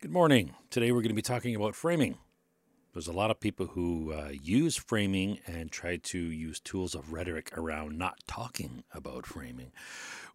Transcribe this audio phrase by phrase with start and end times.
[0.00, 0.54] Good morning.
[0.70, 2.18] Today we're going to be talking about framing.
[2.92, 7.12] There's a lot of people who uh, use framing and try to use tools of
[7.12, 9.72] rhetoric around not talking about framing,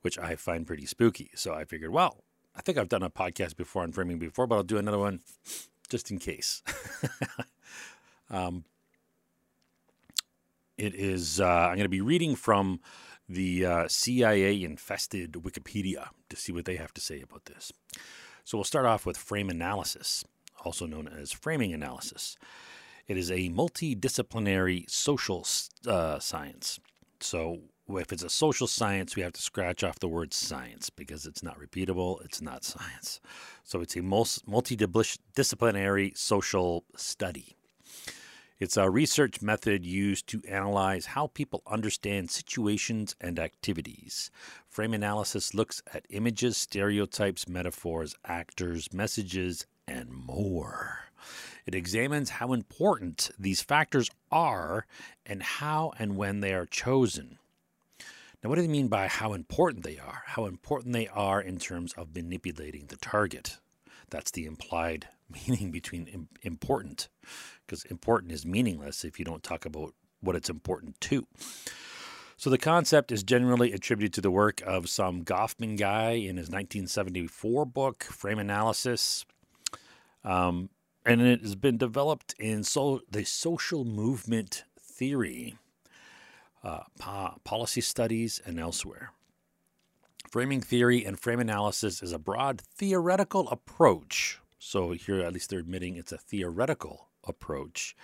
[0.02, 1.32] which I find pretty spooky.
[1.36, 4.56] So I figured, well, I think I've done a podcast before on framing before, but
[4.56, 5.22] I'll do another one
[5.88, 6.62] just in case.
[8.30, 8.66] um,
[10.78, 12.82] it is, uh, I'm going to be reading from
[13.30, 17.72] the uh, CIA infested Wikipedia to see what they have to say about this.
[18.44, 20.24] So we'll start off with frame analysis,
[20.64, 22.38] also known as framing analysis.
[23.08, 25.46] It is a multidisciplinary social
[25.88, 26.80] uh, science.
[27.20, 31.26] So if it's a social science, we have to scratch off the word science because
[31.26, 33.20] it's not repeatable, it's not science.
[33.64, 37.58] So it's a multidisciplinary social study.
[38.60, 44.30] It's a research method used to analyze how people understand situations and activities.
[44.70, 51.00] Frame analysis looks at images, stereotypes, metaphors, actors, messages, and more.
[51.66, 54.86] It examines how important these factors are
[55.26, 57.40] and how and when they are chosen.
[58.44, 60.24] Now, what do they mean by how important they are?
[60.26, 63.58] How important they are in terms of manipulating the target.
[64.10, 65.08] That's the implied
[65.48, 67.08] meaning between important,
[67.66, 71.28] because important is meaningless if you don't talk about what it's important to.
[72.38, 76.50] So the concept is generally attributed to the work of some Goffman guy in his
[76.50, 79.26] 1974 book, Frame Analysis.
[80.24, 80.70] Um,
[81.06, 85.56] and it has been developed in so, the social movement theory,
[86.64, 89.12] uh, po- policy studies, and elsewhere.
[90.32, 95.60] Framing theory and frame analysis is a broad theoretical approach so here, at least they're
[95.60, 97.96] admitting it's a theoretical approach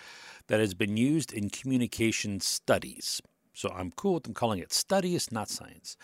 [0.47, 3.21] that has been used in communication studies.
[3.53, 5.97] So I'm cool with them calling it studies, not science.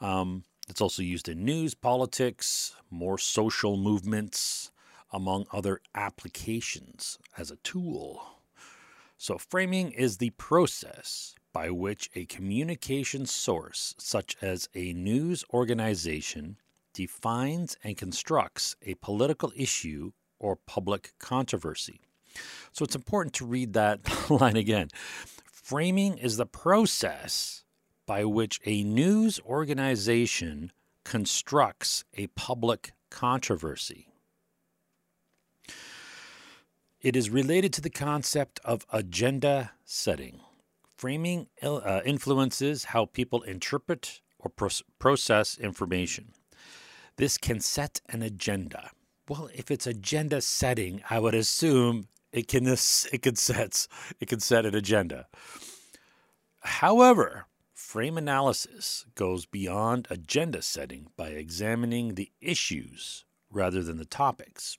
[0.00, 4.70] Um, it's also used in news, politics, more social movements,
[5.12, 8.40] among other applications as a tool.
[9.16, 16.56] So, framing is the process by which a communication source, such as a news organization,
[16.92, 22.00] defines and constructs a political issue or public controversy.
[22.72, 24.00] So it's important to read that
[24.30, 24.88] line again.
[25.50, 27.64] Framing is the process
[28.06, 30.72] by which a news organization
[31.04, 34.08] constructs a public controversy.
[37.00, 40.40] It is related to the concept of agenda setting.
[40.96, 44.50] Framing uh, influences how people interpret or
[44.98, 46.32] process information.
[47.16, 48.90] This can set an agenda.
[49.28, 53.86] Well, if it's agenda setting, I would assume it can it can set
[54.20, 55.28] it can set an agenda.
[56.60, 64.78] However, frame analysis goes beyond agenda setting by examining the issues rather than the topics.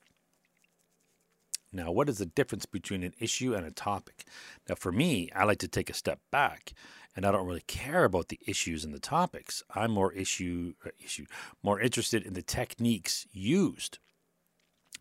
[1.71, 4.25] Now, what is the difference between an issue and a topic?
[4.67, 6.73] Now, for me, I like to take a step back
[7.15, 9.63] and I don't really care about the issues and the topics.
[9.73, 11.25] I'm more issue uh, issue
[11.63, 13.99] more interested in the techniques used.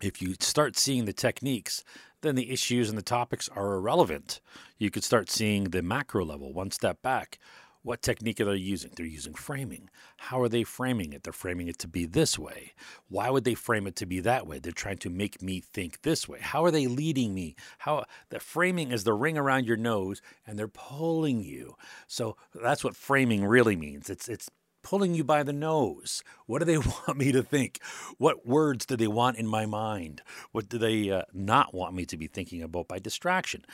[0.00, 1.84] If you start seeing the techniques,
[2.24, 4.40] then the issues and the topics are irrelevant.
[4.78, 7.38] You could start seeing the macro level, one step back.
[7.82, 8.92] What technique are they using?
[8.96, 9.90] They're using framing.
[10.16, 11.22] How are they framing it?
[11.22, 12.72] They're framing it to be this way.
[13.08, 14.58] Why would they frame it to be that way?
[14.58, 16.38] They're trying to make me think this way.
[16.40, 17.56] How are they leading me?
[17.78, 21.76] How the framing is the ring around your nose and they're pulling you.
[22.06, 24.08] So that's what framing really means.
[24.08, 24.48] It's it's
[24.84, 26.22] pulling you by the nose.
[26.46, 26.78] What do they
[27.08, 27.80] want me to think?
[28.18, 30.22] What words do they want in my mind?
[30.52, 33.64] What do they uh, not want me to be thinking about by distraction?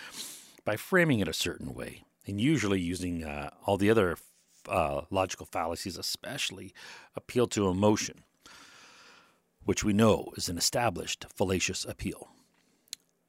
[0.65, 4.17] By framing it a certain way and usually using uh, all the other
[4.69, 6.73] uh, logical fallacies, especially
[7.17, 8.23] appeal to emotion,
[9.65, 12.29] which we know is an established fallacious appeal.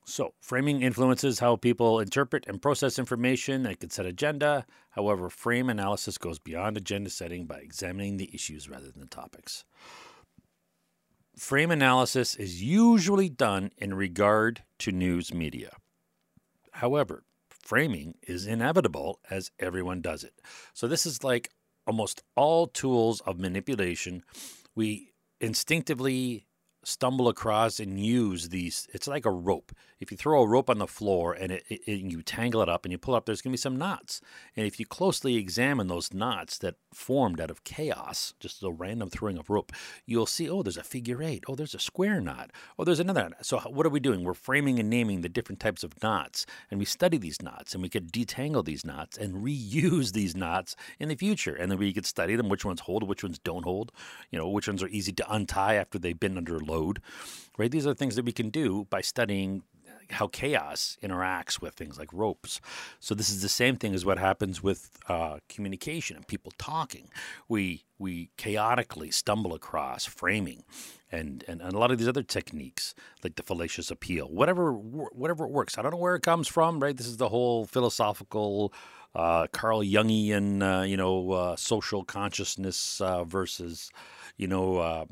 [0.03, 4.65] So, framing influences how people interpret and process information and can set agenda.
[4.91, 9.63] However, frame analysis goes beyond agenda setting by examining the issues rather than the topics.
[11.37, 15.71] Frame analysis is usually done in regard to news media.
[16.73, 20.33] However, framing is inevitable as everyone does it.
[20.73, 21.49] So this is like
[21.87, 24.23] almost all tools of manipulation.
[24.75, 26.47] We instinctively
[26.83, 28.87] stumble across and use these.
[28.93, 29.71] It's like a rope.
[29.99, 32.85] If you throw a rope on the floor and, it, it, you tangle it up
[32.85, 34.19] and you pull up, there's going to be some knots.
[34.55, 39.11] And if you closely examine those knots that formed out of chaos, just a random
[39.11, 39.71] throwing of rope,
[40.07, 41.43] you'll see, oh, there's a figure eight.
[41.47, 42.51] Oh, there's a square knot.
[42.79, 43.29] Oh, there's another.
[43.29, 43.45] Knot.
[43.45, 44.23] So what are we doing?
[44.23, 47.83] We're framing and naming the different types of knots, and we study these knots, and
[47.83, 51.53] we could detangle these knots and reuse these knots in the future.
[51.53, 53.91] And then we could study them, which ones hold, which ones don't hold.
[54.31, 56.59] You know, which ones are easy to untie after they've been under
[57.57, 57.71] right?
[57.71, 59.63] These are things that we can do by studying
[60.11, 62.59] how chaos interacts with things like ropes.
[62.99, 67.09] So this is the same thing as what happens with uh, communication and people talking.
[67.47, 70.63] We we chaotically stumble across framing,
[71.11, 75.45] and, and and a lot of these other techniques like the fallacious appeal, whatever whatever
[75.45, 75.77] it works.
[75.77, 76.79] I don't know where it comes from.
[76.79, 78.73] Right, this is the whole philosophical.
[79.13, 83.91] Uh, Carl Jungian, uh, you know, uh, social consciousness uh, versus
[84.41, 85.05] you know, uh,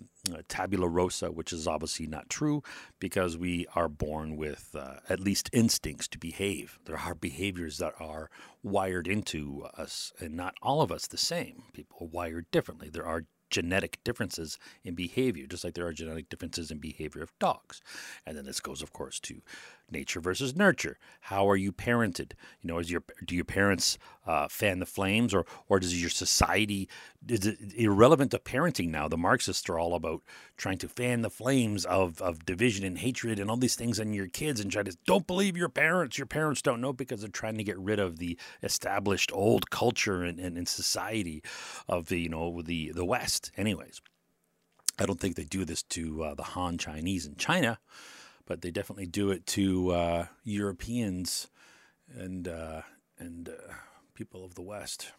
[0.48, 2.64] tabula rasa, which is obviously not true
[3.00, 6.80] because we are born with uh, at least instincts to behave.
[6.86, 8.32] There are behaviors that are
[8.64, 11.62] wired into us, and not all of us the same.
[11.74, 12.90] People are wired differently.
[12.90, 17.38] There are genetic differences in behavior, just like there are genetic differences in behavior of
[17.38, 17.82] dogs.
[18.26, 19.42] And then this goes, of course, to
[19.92, 20.98] nature versus nurture.
[21.22, 22.34] How are you parented?
[22.62, 26.10] You know, is your do your parents uh, fan the flames, or or does your
[26.10, 26.90] society
[27.28, 29.08] is it irrelevant to parenting now?
[29.08, 30.22] The Marxists are all about
[30.58, 34.14] trying to fan the flames of of division and hatred and all these things in
[34.14, 36.18] your kids, and try to don't believe your parents.
[36.18, 40.24] Your parents don't know because they're trying to get rid of the established old culture
[40.24, 41.44] and, and, and society
[41.88, 43.52] of the you know the the West.
[43.58, 44.02] Anyways.
[45.02, 47.80] I don't think they do this to uh, the Han Chinese in China
[48.50, 51.48] but they definitely do it to uh, Europeans
[52.14, 52.82] and uh,
[53.20, 53.74] and uh,
[54.16, 55.12] people of the West.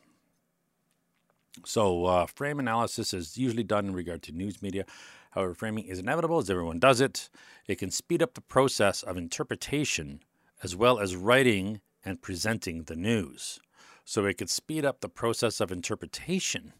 [1.65, 4.85] So, uh, frame analysis is usually done in regard to news media.
[5.31, 7.31] However, framing is inevitable as everyone does it.
[7.67, 10.21] It can speed up the process of interpretation
[10.62, 13.61] as well as writing and presenting the news.
[14.05, 16.73] So, it could speed up the process of interpretation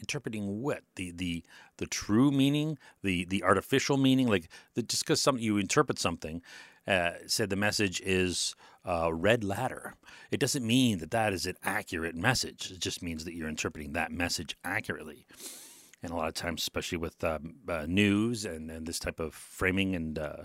[0.00, 1.44] interpreting what the the
[1.78, 6.42] the true meaning, the the artificial meaning, like the, just because some you interpret something,
[6.86, 8.54] uh, said the message is
[8.84, 9.94] uh, red ladder.
[10.30, 12.70] It doesn't mean that that is an accurate message.
[12.70, 15.26] It just means that you're interpreting that message accurately.
[16.02, 19.34] And a lot of times, especially with um, uh, news and, and this type of
[19.34, 20.44] framing and uh,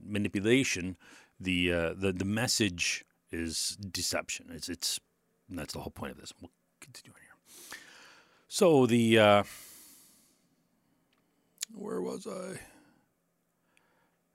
[0.00, 0.96] manipulation,
[1.40, 4.46] the uh, the the message is deception.
[4.50, 5.00] It's it's
[5.48, 6.32] that's the whole point of this.
[6.40, 6.50] We'll
[6.80, 7.25] continue.
[8.48, 9.42] So the uh,
[11.74, 12.58] where was I?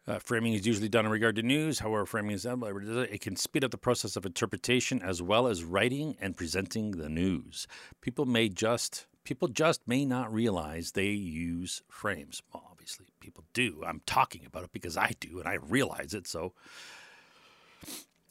[0.07, 1.79] Uh, framing is usually done in regard to news.
[1.79, 5.63] However, framing is done, it can speed up the process of interpretation as well as
[5.63, 7.67] writing and presenting the news.
[8.01, 12.41] People may just people just may not realize they use frames.
[12.51, 13.83] Well, obviously, people do.
[13.85, 16.27] I'm talking about it because I do, and I realize it.
[16.27, 16.53] So,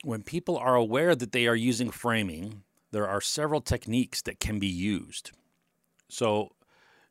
[0.03, 4.59] when people are aware that they are using framing, there are several techniques that can
[4.59, 5.31] be used.
[6.11, 6.51] So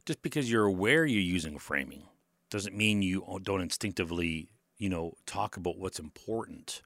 [0.06, 2.04] just because you're aware you're using framing
[2.50, 6.82] doesn't mean you don't instinctively, you know, talk about what's important.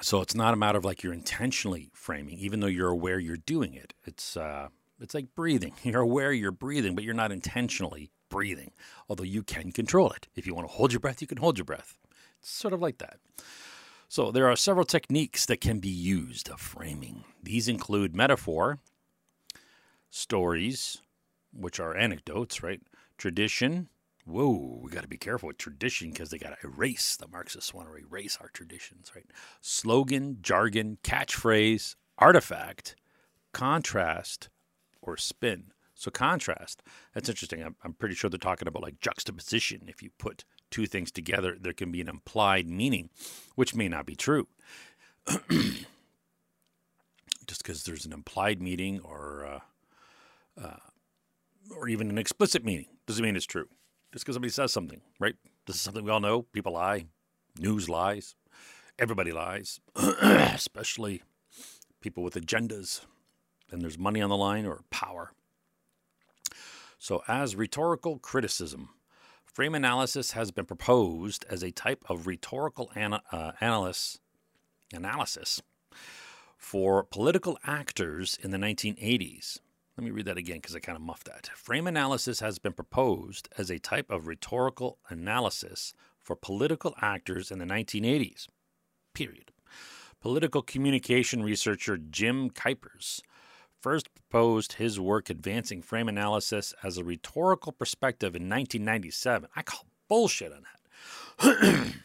[0.00, 3.36] So it's not a matter of like you're intentionally framing, even though you're aware you're
[3.36, 3.94] doing it.
[4.04, 4.68] It's uh,
[5.00, 5.74] it's like breathing.
[5.82, 8.72] You're aware you're breathing, but you're not intentionally breathing.
[9.08, 10.28] Although you can control it.
[10.34, 11.98] If you want to hold your breath, you can hold your breath.
[12.38, 13.18] It's sort of like that.
[14.08, 17.24] So there are several techniques that can be used of framing.
[17.42, 18.78] These include metaphor,
[20.14, 21.02] stories,
[21.52, 22.80] which are anecdotes, right?
[23.18, 23.88] Tradition.
[24.24, 27.16] Whoa, we got to be careful with tradition because they got to erase.
[27.16, 29.26] The Marxists want to erase our traditions, right?
[29.60, 32.96] Slogan, jargon, catchphrase, artifact,
[33.52, 34.48] contrast,
[35.02, 35.72] or spin.
[35.94, 36.82] So, contrast,
[37.12, 37.62] that's interesting.
[37.62, 39.82] I'm, I'm pretty sure they're talking about like juxtaposition.
[39.88, 43.10] If you put two things together, there can be an implied meaning,
[43.56, 44.48] which may not be true.
[47.46, 49.60] Just because there's an implied meaning or uh,
[50.62, 50.76] uh,
[51.76, 53.68] or even an explicit meaning doesn't mean it's true.
[54.12, 55.34] Just because somebody says something, right?
[55.66, 56.42] This is something we all know.
[56.42, 57.06] People lie,
[57.58, 58.36] news lies,
[58.98, 61.22] everybody lies, especially
[62.00, 63.00] people with agendas.
[63.70, 65.32] And there's money on the line or power.
[66.98, 68.90] So, as rhetorical criticism,
[69.44, 74.20] frame analysis has been proposed as a type of rhetorical ana- uh, analysis,
[74.92, 75.60] analysis
[76.56, 79.58] for political actors in the 1980s
[79.96, 81.48] let me read that again because I kind of muffed that.
[81.54, 87.58] Frame analysis has been proposed as a type of rhetorical analysis for political actors in
[87.58, 88.48] the 1980s.
[89.14, 89.52] Period.
[90.20, 93.20] Political communication researcher Jim Kuypers
[93.80, 99.48] first proposed his work advancing frame analysis as a rhetorical perspective in 1997.
[99.54, 101.94] I call bullshit on that.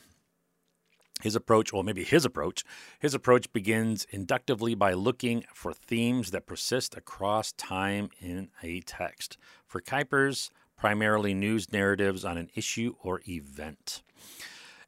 [1.21, 2.63] His approach, well, maybe his approach,
[2.99, 9.37] his approach begins inductively by looking for themes that persist across time in a text.
[9.67, 14.01] For Kuypers, primarily news narratives on an issue or event,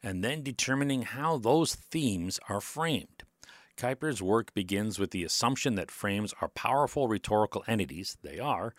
[0.02, 3.24] and then determining how those themes are framed.
[3.76, 8.74] Kuyper's work begins with the assumption that frames are powerful rhetorical entities, they are,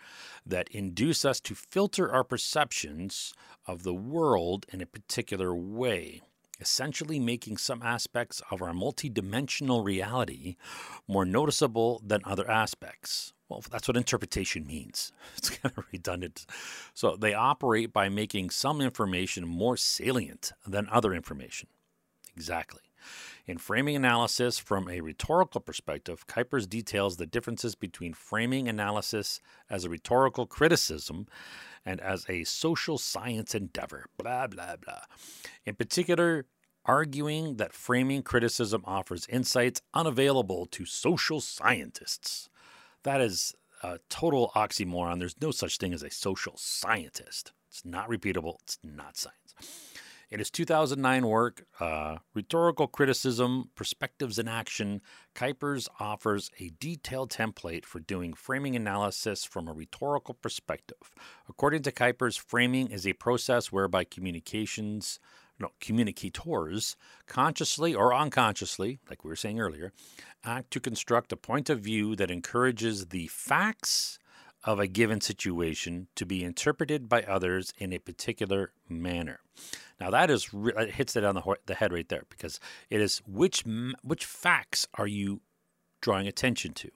[0.47, 3.35] that induce us to filter our perceptions
[3.67, 6.23] of the world in a particular way,
[6.63, 10.57] essentially making some aspects of our multidimensional reality
[11.07, 13.35] more noticeable than other aspects.
[13.49, 15.13] Well, that's what interpretation means.
[15.37, 16.47] It's kind of redundant.
[16.95, 21.69] So they operate by making some information more salient than other information.
[22.35, 22.81] Exactly.
[23.47, 29.85] In framing analysis from a rhetorical perspective, Kuypers details the differences between framing analysis as
[29.85, 31.27] a rhetorical criticism
[31.85, 34.07] and as a social science endeavor.
[34.19, 35.03] Blah, blah, blah.
[35.65, 36.47] In particular,
[36.85, 42.49] arguing that framing criticism offers insights unavailable to social scientists.
[43.05, 45.19] That is a total oxymoron.
[45.19, 47.53] There's no such thing as a social scientist.
[47.69, 49.55] It's not repeatable, it's not science.
[50.33, 55.03] In his 2009 work, uh, Rhetorical Criticism Perspectives in Action,
[55.35, 61.11] Kuypers offers a detailed template for doing framing analysis from a rhetorical perspective.
[61.51, 65.21] According to Kuypers, framing is a process whereby communications,
[65.61, 66.97] no, communicators,
[67.27, 69.93] consciously or unconsciously, like we were saying earlier,
[70.43, 74.19] act to construct a point of view that encourages the facts
[74.65, 79.41] of a given situation to be interpreted by others in a particular manner.
[80.01, 83.23] Now that is it hits it on the, the head right there because it is
[83.27, 83.65] which
[84.03, 85.41] which facts are you
[86.01, 86.91] drawing attention to?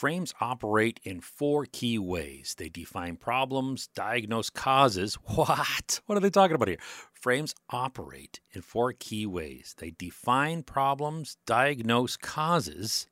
[0.00, 2.54] Frames operate in four key ways.
[2.56, 5.18] They define problems, diagnose causes.
[5.34, 6.00] What?
[6.06, 6.78] What are they talking about here?
[7.12, 9.74] Frames operate in four key ways.
[9.76, 13.08] They define problems, diagnose causes,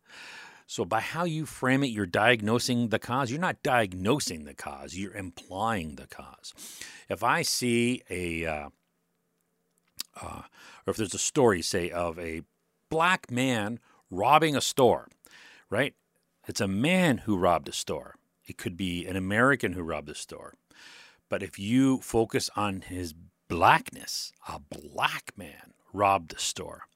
[0.71, 3.31] so, by how you frame it, you're diagnosing the cause.
[3.31, 6.53] You're not diagnosing the cause, you're implying the cause.
[7.09, 8.69] If I see a, uh,
[10.21, 10.43] uh,
[10.87, 12.43] or if there's a story, say, of a
[12.91, 15.09] black man robbing a store,
[15.71, 15.95] right?
[16.47, 18.17] It's a man who robbed a store.
[18.47, 20.53] It could be an American who robbed a store.
[21.31, 23.15] But if you focus on his
[23.49, 26.89] blackness, a black man robbed a store.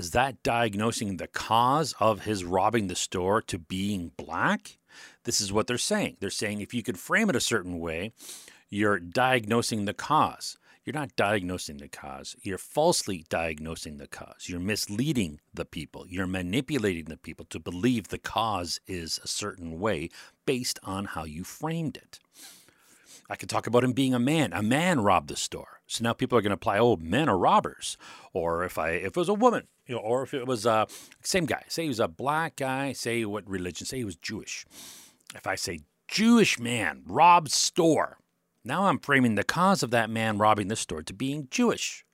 [0.00, 4.78] Is that diagnosing the cause of his robbing the store to being black?
[5.24, 6.16] This is what they're saying.
[6.20, 8.14] They're saying if you could frame it a certain way,
[8.70, 10.56] you're diagnosing the cause.
[10.86, 12.34] You're not diagnosing the cause.
[12.40, 14.46] You're falsely diagnosing the cause.
[14.48, 16.06] You're misleading the people.
[16.08, 20.08] You're manipulating the people to believe the cause is a certain way
[20.46, 22.18] based on how you framed it.
[23.30, 24.52] I could talk about him being a man.
[24.52, 25.80] A man robbed the store.
[25.86, 27.96] So now people are going to apply, oh, men are robbers.
[28.32, 30.70] Or if I if it was a woman, you know, or if it was a
[30.72, 30.86] uh,
[31.22, 34.66] same guy, say he was a black guy, say what religion, say he was Jewish.
[35.34, 38.18] If I say Jewish man robbed store,
[38.64, 42.04] now I'm framing the cause of that man robbing the store to being Jewish.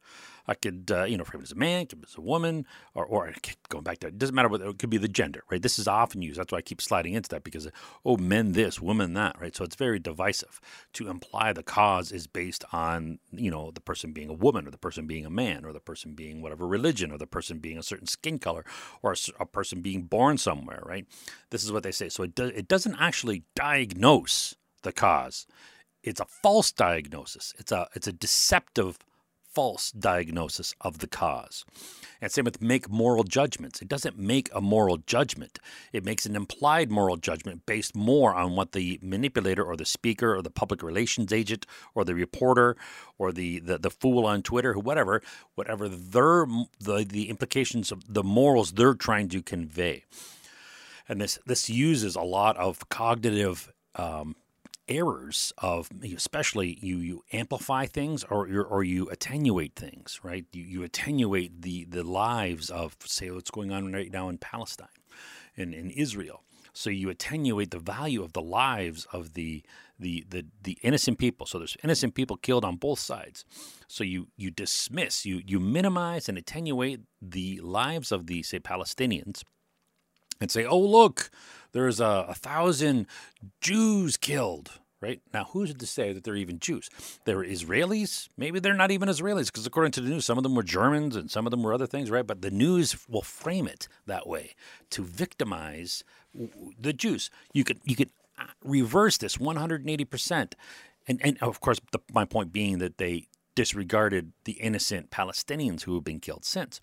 [0.49, 3.05] I could, uh, you know, frame it as a man, frame as a woman, or,
[3.05, 3.33] or
[3.69, 5.63] going back to it doesn't matter what it could be the gender, right?
[5.63, 6.39] This is often used.
[6.39, 7.69] That's why I keep sliding into that because,
[8.05, 9.55] oh, men this, women that, right?
[9.55, 10.61] So it's very divisive
[10.95, 14.71] to imply the cause is based on, you know, the person being a woman or
[14.71, 17.79] the person being a man or the person being whatever religion or the person being
[17.79, 18.65] a certain skin color
[19.03, 21.07] or a, a person being born somewhere, right?
[21.51, 22.09] This is what they say.
[22.09, 25.47] So it, do, it doesn't actually diagnose the cause.
[26.03, 27.53] It's a false diagnosis.
[27.59, 28.99] It's a it's a deceptive
[29.57, 31.65] false diagnosis of the cause.
[32.21, 33.81] And same with make moral judgments.
[33.81, 35.59] It doesn't make a moral judgment.
[35.95, 40.37] It makes an implied moral judgment based more on what the manipulator or the speaker
[40.37, 42.77] or the public relations agent or the reporter
[43.17, 45.23] or the, the, the fool on Twitter, or whatever,
[45.55, 46.45] whatever their
[46.79, 50.05] the, the implications of the morals they're trying to convey.
[51.09, 54.37] And this this uses a lot of cognitive um,
[54.89, 60.47] errors of especially you you amplify things or or you attenuate things right?
[60.53, 64.89] You, you attenuate the the lives of say what's going on right now in Palestine
[65.55, 66.43] in in Israel.
[66.73, 69.63] So you attenuate the value of the lives of the
[69.99, 71.47] the the the innocent people.
[71.47, 73.45] So there's innocent people killed on both sides.
[73.89, 79.43] So you you dismiss you you minimize and attenuate the lives of the say Palestinians
[80.41, 81.31] and say oh look
[81.77, 83.07] there's a, a thousand
[83.61, 84.73] Jews killed.
[85.03, 86.89] Right now, who's to say that they're even Jews?
[87.27, 88.31] They're Israelis.
[88.39, 91.15] Maybe they're not even Israelis, because according to the news, some of them were Germans
[91.17, 92.27] and some of them were other things, right?
[92.27, 94.55] But the news will frame it that way
[94.89, 96.03] to victimize
[96.81, 97.31] the Jews.
[97.53, 100.55] You could you could uh, reverse this 180 percent,
[101.07, 105.95] and and of course, the, my point being that they disregarded the innocent Palestinians who
[105.95, 106.81] have been killed since.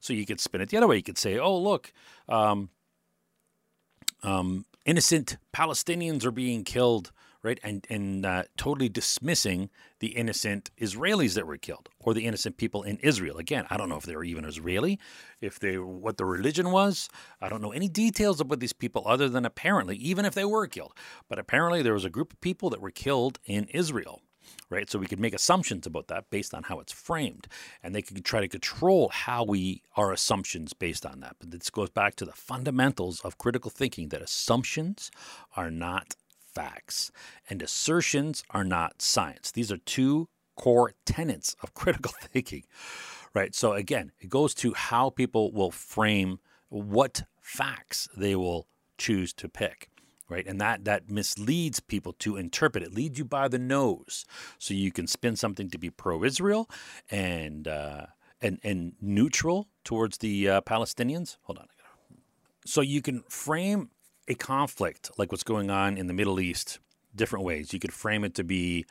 [0.00, 0.96] So you could spin it the other way.
[0.96, 1.94] You could say, oh look.
[2.28, 2.68] Um,
[4.24, 7.12] um, innocent Palestinians are being killed,
[7.42, 7.60] right?
[7.62, 12.82] And and uh, totally dismissing the innocent Israelis that were killed or the innocent people
[12.82, 13.38] in Israel.
[13.38, 14.98] Again, I don't know if they were even Israeli,
[15.40, 17.08] if they what the religion was.
[17.40, 20.66] I don't know any details about these people other than apparently, even if they were
[20.66, 20.94] killed,
[21.28, 24.22] but apparently there was a group of people that were killed in Israel
[24.70, 24.90] right?
[24.90, 27.48] So we could make assumptions about that based on how it's framed,
[27.82, 31.36] and they could try to control how we our assumptions based on that.
[31.38, 35.10] But this goes back to the fundamentals of critical thinking that assumptions
[35.56, 36.14] are not
[36.54, 37.10] facts
[37.50, 39.50] and assertions are not science.
[39.50, 42.64] These are two core tenets of critical thinking,
[43.34, 43.54] right?
[43.54, 49.48] So again, it goes to how people will frame what facts they will choose to
[49.48, 49.88] pick
[50.28, 50.46] right?
[50.46, 54.24] And that that misleads people to interpret it leads you by the nose.
[54.58, 56.68] So you can spin something to be pro-israel
[57.10, 58.06] and uh,
[58.40, 61.36] and and neutral towards the uh, palestinians.
[61.42, 61.66] Hold on
[62.64, 63.90] so you can frame
[64.28, 66.78] a conflict like what's going on in the middle east
[67.14, 67.72] different ways.
[67.72, 68.86] You could frame it to be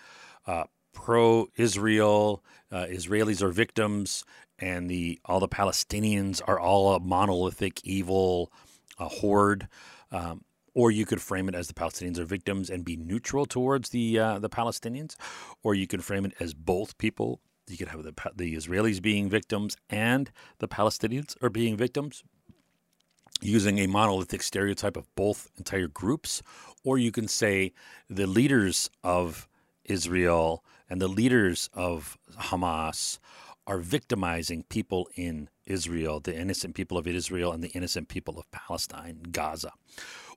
[0.46, 4.24] uh, pro-israel uh, israelis are victims
[4.60, 8.52] and the all the palestinians are all a monolithic evil
[9.00, 9.68] a horde.
[10.12, 10.44] Um,
[10.74, 14.20] or you could frame it as the Palestinians are victims and be neutral towards the
[14.20, 15.16] uh, the Palestinians,
[15.64, 17.40] or you could frame it as both people.
[17.68, 22.24] You could have the the Israelis being victims and the Palestinians are being victims,
[23.42, 26.42] using a monolithic stereotype of both entire groups,
[26.84, 27.74] or you can say
[28.10, 29.48] the leaders of
[29.86, 33.20] Israel and the leaders of Hamas
[33.66, 38.52] are victimizing people in Israel, the innocent people of Israel and the innocent people of
[38.52, 39.72] Palestine, Gaza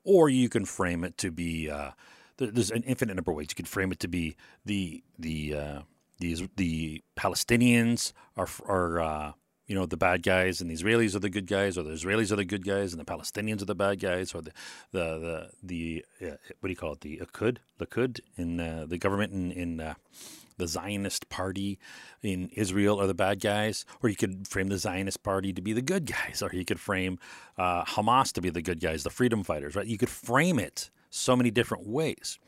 [0.07, 1.91] or you can frame it to be uh,
[2.39, 3.49] there's an infinite number of ways.
[3.51, 5.81] You can frame it to be the the uh,
[6.19, 9.33] the, the Palestinians are are uh,
[9.67, 12.31] you know the bad guys and the Israelis are the good guys, or the Israelis
[12.33, 14.53] are the good guys and the Palestinians are the bad guys, or the
[14.93, 18.99] the the, the uh, what do you call it the Likud Likud in uh, the
[18.99, 19.95] government in in uh,
[20.59, 21.79] the Zionist party
[22.23, 25.73] in Israel are the bad guys, or you could frame the Zionist party to be
[25.73, 27.19] the good guys, or you could frame
[27.59, 29.87] uh, Hamas to be the good guys, the freedom fighters, right?
[29.87, 32.39] You could frame it so many different ways.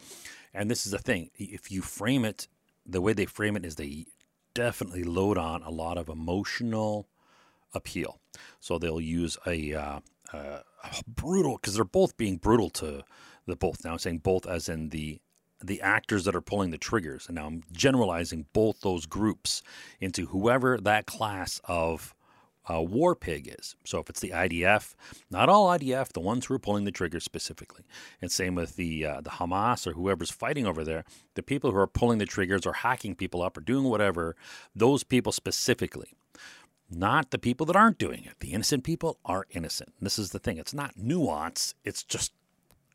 [0.55, 2.49] And this is the thing if you frame it,
[2.87, 4.07] the way they frame it is they
[4.59, 7.07] definitely load on a lot of emotional
[7.73, 8.19] appeal.
[8.59, 10.01] So they'll use a, uh,
[10.33, 10.61] uh,
[11.07, 13.05] brutal, because they're both being brutal to
[13.47, 13.85] the both.
[13.85, 15.21] Now I'm saying both as in the
[15.61, 17.27] the actors that are pulling the triggers.
[17.27, 19.63] And now I'm generalizing both those groups
[20.01, 22.15] into whoever that class of
[22.71, 23.77] uh, war pig is.
[23.85, 24.95] So if it's the IDF,
[25.31, 27.85] not all IDF, the ones who are pulling the trigger specifically,
[28.21, 31.05] and same with the uh, the Hamas or whoever's fighting over there,
[31.35, 34.37] the people who are pulling the triggers or hacking people up or doing whatever,
[34.75, 36.15] those people specifically.
[36.91, 38.41] Not the people that aren't doing it.
[38.41, 39.93] The innocent people are innocent.
[39.99, 40.57] And this is the thing.
[40.57, 41.75] It's not nuance.
[41.85, 42.33] It's just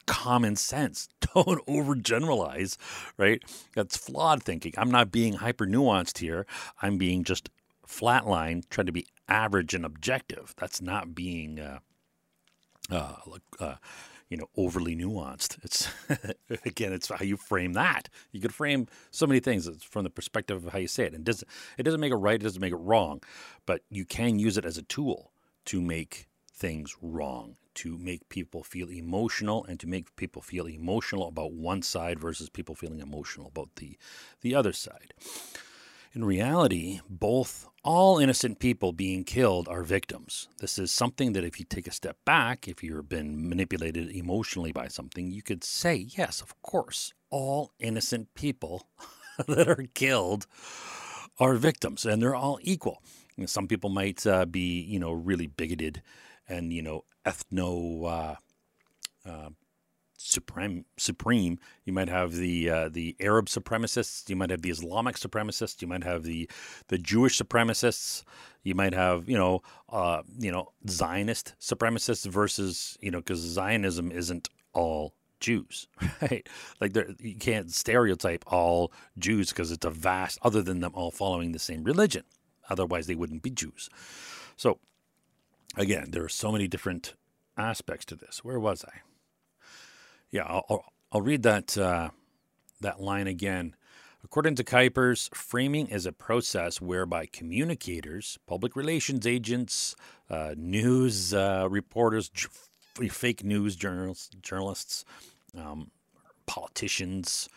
[0.08, 1.10] common sense.
[1.34, 2.78] Don't overgeneralize,
[3.18, 3.42] right?
[3.76, 4.74] That's flawed thinking.
[4.78, 6.48] I'm not being hyper nuanced here.
[6.82, 7.50] I'm being just
[7.88, 10.54] flatline, trying to be average and objective.
[10.58, 11.80] That's not being, uh,
[12.92, 13.16] uh,
[13.60, 13.76] uh,
[14.30, 15.58] you know, overly nuanced.
[15.64, 15.90] It's
[16.66, 18.10] again, it's how you frame that.
[18.32, 21.22] You could frame so many things from the perspective of how you say it, and
[21.22, 22.36] it doesn't it doesn't make it right.
[22.36, 23.22] It doesn't make it wrong,
[23.66, 25.32] but you can use it as a tool
[25.66, 31.28] to make things wrong to make people feel emotional and to make people feel emotional
[31.28, 33.98] about one side versus people feeling emotional about the
[34.42, 35.14] the other side.
[36.14, 40.48] In reality, both all innocent people being killed are victims.
[40.60, 44.72] This is something that if you take a step back, if you've been manipulated emotionally
[44.72, 48.88] by something, you could say, yes, of course, all innocent people
[49.48, 50.48] that are killed
[51.40, 53.02] are victims and they're all equal.
[53.48, 56.02] some people might uh, be, you know, really bigoted
[56.48, 59.50] and, you know, ethno uh, uh,
[60.24, 61.60] supreme supreme.
[61.86, 64.30] You might have the uh, the Arab supremacists.
[64.30, 65.82] You might have the Islamic supremacists.
[65.82, 66.50] You might have the
[66.88, 68.24] the Jewish supremacists.
[68.64, 74.12] You might have you know uh, you know Zionist supremacists versus you know because Zionism
[74.12, 75.88] isn't all Jews,
[76.22, 76.48] right?
[76.80, 81.52] Like you can't stereotype all Jews because it's a vast other than them all following
[81.52, 82.24] the same religion.
[82.70, 83.90] Otherwise, they wouldn't be Jews.
[84.56, 84.80] So
[85.76, 87.16] again, there are so many different
[87.58, 88.44] aspects to this.
[88.44, 89.02] Where was I?
[90.34, 92.10] Yeah, I'll, I'll read that uh,
[92.82, 93.76] that line again.
[94.26, 99.96] According to Kuypers, framing is a process whereby communicators, public relations agents,
[100.32, 102.48] uh, news uh, reporters, j-
[103.10, 105.06] fake news journalists, journalists
[105.58, 105.92] um,
[106.48, 107.48] politicians,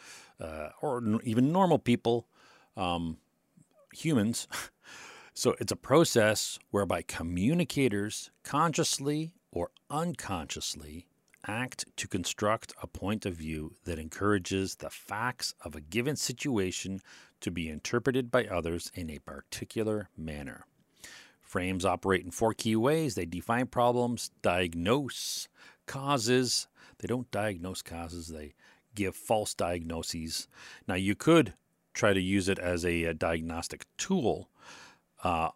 [0.41, 2.29] uh, or n- even normal people,
[2.77, 3.19] um,
[3.95, 4.49] humans,
[5.35, 11.09] So it's a process whereby communicators consciously or unconsciously
[11.47, 17.01] act to construct a point of view that encourages the facts of a given situation
[17.41, 20.67] to be interpreted by others in a particular manner.
[21.41, 25.49] Frames operate in four key ways they define problems, diagnose
[25.87, 26.67] causes.
[26.99, 28.55] They don't diagnose causes, they
[28.95, 30.49] give false diagnoses.
[30.89, 31.55] Now, you could
[31.95, 34.49] try to use it as a, a diagnostic tool
[35.23, 35.51] uh,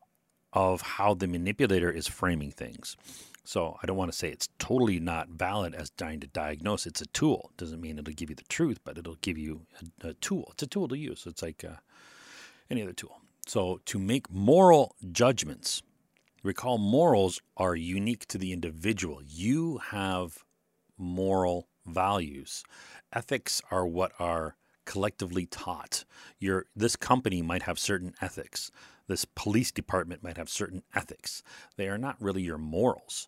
[0.52, 2.96] of how the manipulator is framing things.
[3.44, 6.86] So I don't want to say it's totally not valid as trying to diagnose.
[6.86, 7.50] It's a tool.
[7.56, 9.62] Doesn't mean it'll give you the truth, but it'll give you
[10.02, 10.48] a, a tool.
[10.52, 11.24] It's a tool to use.
[11.26, 11.76] It's like uh,
[12.70, 13.20] any other tool.
[13.46, 15.82] So to make moral judgments,
[16.42, 19.20] recall morals are unique to the individual.
[19.26, 20.44] You have
[20.98, 22.62] moral values.
[23.12, 26.04] Ethics are what are collectively taught.
[26.38, 28.70] Your this company might have certain ethics.
[29.10, 31.42] This police department might have certain ethics.
[31.76, 33.26] They are not really your morals.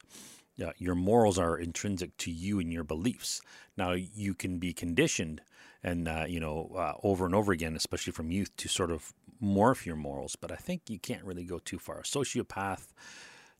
[0.64, 3.40] Uh, your morals are intrinsic to you and your beliefs.
[3.76, 5.40] Now you can be conditioned,
[5.82, 9.12] and uh, you know uh, over and over again, especially from youth, to sort of
[9.42, 10.36] morph your morals.
[10.36, 11.98] But I think you can't really go too far.
[11.98, 12.92] A sociopath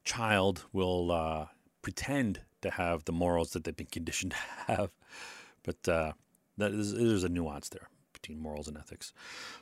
[0.05, 1.47] child will uh,
[1.83, 4.37] pretend to have the morals that they've been conditioned to
[4.73, 4.93] have,
[5.65, 6.13] but uh,
[6.57, 7.89] there's a nuance there
[8.23, 9.13] between morals and ethics.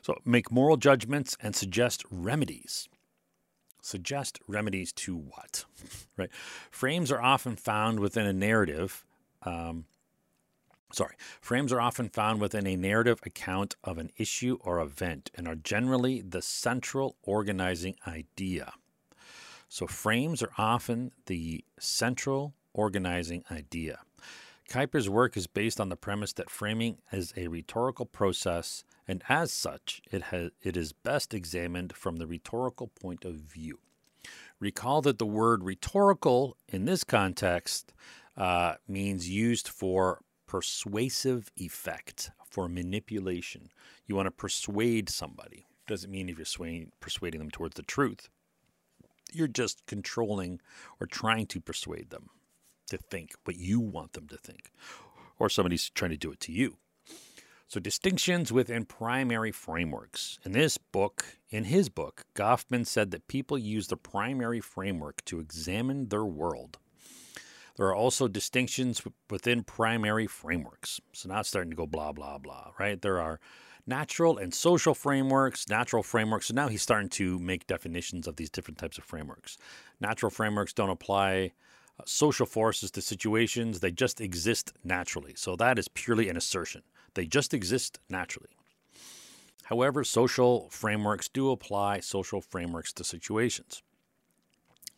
[0.01, 2.87] So make moral judgments and suggest remedies.
[3.81, 5.65] Suggest remedies to what?
[6.17, 6.29] right?
[6.69, 9.03] Frames are often found within a narrative.
[9.43, 9.85] Um,
[10.93, 15.47] sorry, frames are often found within a narrative account of an issue or event and
[15.47, 18.73] are generally the central organizing idea.
[19.67, 23.99] So, frames are often the central organizing idea.
[24.71, 29.51] Kuyper's work is based on the premise that framing is a rhetorical process, and as
[29.51, 33.79] such, it, has, it is best examined from the rhetorical point of view.
[34.61, 37.93] Recall that the word rhetorical in this context
[38.37, 43.71] uh, means used for persuasive effect, for manipulation.
[44.05, 45.65] You want to persuade somebody.
[45.85, 48.29] Doesn't mean if you're swaying, persuading them towards the truth.
[49.33, 50.61] You're just controlling
[51.01, 52.29] or trying to persuade them
[52.91, 54.71] to think what you want them to think,
[55.39, 56.77] or somebody's trying to do it to you.
[57.67, 60.39] So, distinctions within primary frameworks.
[60.43, 65.39] In this book, in his book, Goffman said that people use the primary framework to
[65.39, 66.79] examine their world.
[67.77, 70.99] There are also distinctions within primary frameworks.
[71.13, 73.01] So, not starting to go blah, blah, blah, right?
[73.01, 73.39] There are
[73.87, 76.47] natural and social frameworks, natural frameworks.
[76.47, 79.57] So now he's starting to make definitions of these different types of frameworks.
[79.99, 81.53] Natural frameworks don't apply
[82.05, 85.33] social forces to situations, they just exist naturally.
[85.35, 86.83] So that is purely an assertion.
[87.13, 88.49] They just exist naturally.
[89.65, 93.83] However, social frameworks do apply social frameworks to situations.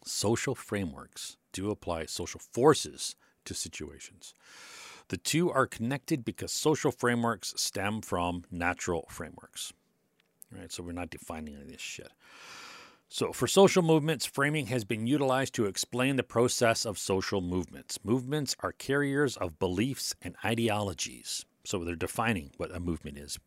[0.06, 4.34] Social frameworks do apply social forces to situations.
[5.10, 9.74] The two are connected because social frameworks stem from natural frameworks.
[10.52, 10.72] Right?
[10.72, 12.12] So we're not defining any of this shit.
[13.16, 18.00] So, for social movements, framing has been utilized to explain the process of social movements.
[18.04, 21.46] Movements are carriers of beliefs and ideologies.
[21.64, 23.38] So, they're defining what a movement is.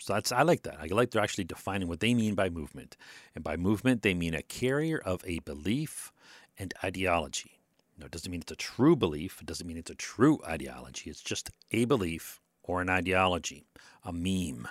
[0.00, 0.78] So, that's I like that.
[0.80, 2.96] I like they're actually defining what they mean by movement.
[3.36, 6.12] And by movement, they mean a carrier of a belief
[6.58, 7.60] and ideology.
[7.96, 9.38] No, it doesn't mean it's a true belief.
[9.40, 11.08] It doesn't mean it's a true ideology.
[11.08, 13.64] It's just a belief or an ideology,
[14.02, 14.66] a meme.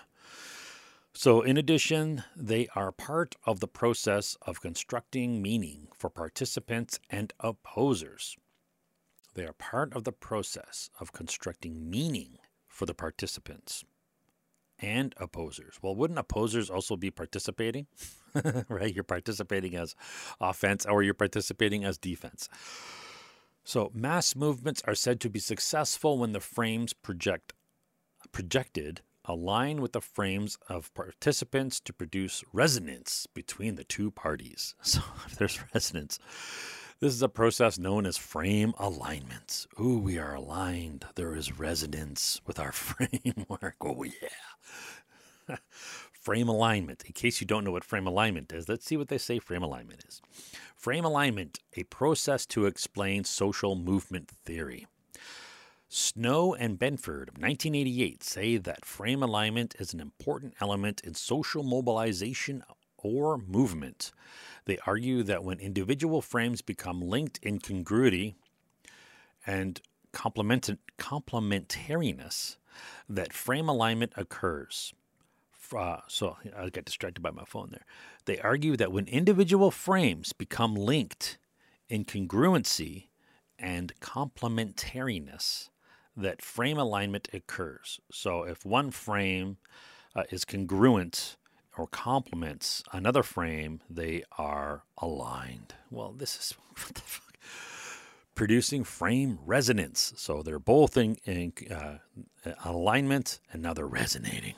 [1.16, 7.32] So, in addition, they are part of the process of constructing meaning for participants and
[7.40, 8.36] opposers.
[9.36, 13.84] They are part of the process of constructing meaning for the participants
[14.80, 15.78] and opposers.
[15.84, 17.86] Well, wouldn't opposers also be participating?
[18.68, 18.94] right?
[18.94, 19.96] You're participating as
[20.42, 22.50] offense or you're participating as defense.
[23.64, 27.54] So, mass movements are said to be successful when the frames project
[28.32, 34.76] projected align with the frames of participants to produce resonance between the two parties.
[34.84, 36.20] So if there's resonance,
[37.00, 39.68] this is a process known as frame alignment.
[39.80, 41.06] Ooh, we are aligned.
[41.16, 43.76] There is resonance with our framework.
[43.82, 45.58] Oh, yeah.
[46.12, 47.04] frame alignment.
[47.06, 49.64] In case you don't know what frame alignment is, let's see what they say frame
[49.64, 50.22] alignment is.
[50.76, 54.88] Frame alignment, a process to explain social movement theory.
[55.96, 61.62] Snow and Benford of 1988 say that frame alignment is an important element in social
[61.62, 62.64] mobilization
[62.98, 64.12] or movement.
[64.66, 68.34] They argue that when individual frames become linked in congruity
[69.46, 69.80] and
[70.12, 72.58] complement- complementariness,
[73.08, 74.96] that frame alignment occurs.
[75.78, 77.86] Uh, so I got distracted by my phone there.
[78.26, 81.38] They argue that when individual frames become linked
[81.88, 83.10] in congruency
[83.60, 85.70] and complementariness
[86.16, 88.00] that frame alignment occurs.
[88.12, 89.58] So if one frame
[90.16, 91.38] uh, is congruent
[91.78, 95.74] or complements another frame, they are aligned.
[95.90, 97.34] Well, this is what the fuck?
[98.36, 100.14] producing frame resonance.
[100.18, 101.98] So they're both in, in uh,
[102.66, 104.56] alignment and now they're resonating,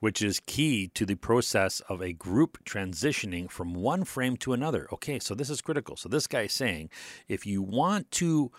[0.00, 4.88] which is key to the process of a group transitioning from one frame to another.
[4.92, 5.96] Okay, so this is critical.
[5.96, 6.90] So this guy is saying
[7.28, 8.50] if you want to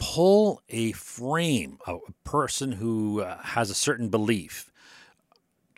[0.00, 4.72] pull a frame, a person who uh, has a certain belief,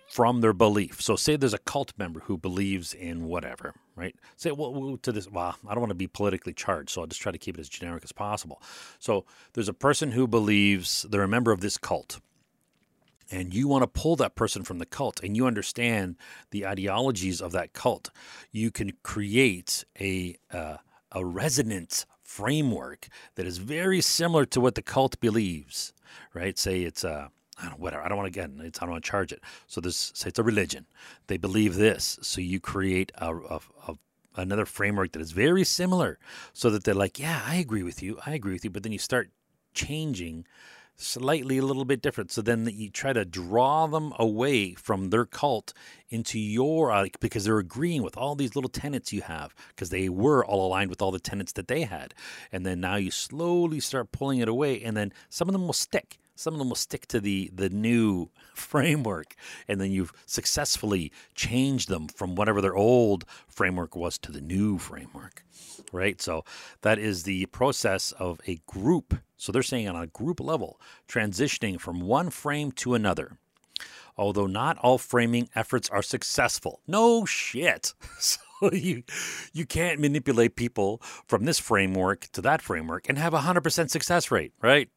[0.09, 1.01] from their belief.
[1.01, 4.15] So, say there's a cult member who believes in whatever, right?
[4.37, 7.23] Say, well, to this, well, I don't want to be politically charged, so I'll just
[7.23, 8.61] try to keep it as generic as possible.
[8.99, 12.21] So, there's a person who believes they're a member of this cult,
[13.31, 16.17] and you want to pull that person from the cult, and you understand
[16.51, 18.11] the ideologies of that cult.
[18.51, 20.77] You can create a uh,
[21.11, 25.93] a resonance framework that is very similar to what the cult believes,
[26.33, 26.59] right?
[26.59, 27.31] Say it's a
[27.63, 28.03] I don't whatever.
[28.03, 29.41] I don't want to get it's I don't want to charge it.
[29.67, 30.87] So this say it's a religion.
[31.27, 32.19] They believe this.
[32.23, 33.95] So you create a, a, a
[34.35, 36.19] another framework that is very similar
[36.55, 38.19] so that they're like, yeah, I agree with you.
[38.25, 38.71] I agree with you.
[38.71, 39.31] But then you start
[39.75, 40.47] changing
[41.03, 42.31] slightly a little bit different.
[42.31, 45.73] So then you try to draw them away from their cult
[46.09, 50.09] into your, uh, because they're agreeing with all these little tenets you have, because they
[50.09, 52.15] were all aligned with all the tenets that they had.
[52.51, 55.73] And then now you slowly start pulling it away, and then some of them will
[55.73, 56.19] stick.
[56.35, 59.35] Some of them will stick to the the new framework,
[59.69, 64.79] and then you've successfully changed them from whatever their old framework was to the new
[64.79, 65.45] framework,
[65.93, 66.21] right?
[66.21, 66.45] So
[66.83, 69.15] that is the process of a group.
[69.37, 73.39] So they're saying on a group level, transitioning from one frame to another.
[74.17, 76.81] Although not all framing efforts are successful.
[76.87, 77.95] No shit.
[78.63, 79.03] So you
[79.53, 84.31] you can't manipulate people from this framework to that framework and have a 100% success
[84.31, 84.89] rate, right?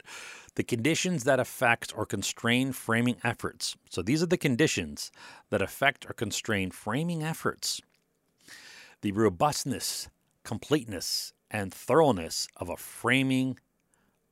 [0.56, 3.76] The conditions that affect or constrain framing efforts.
[3.90, 5.12] So these are the conditions
[5.50, 7.82] that affect or constrain framing efforts.
[9.02, 10.10] The robustness,
[10.44, 13.60] completeness, and thoroughness of a framing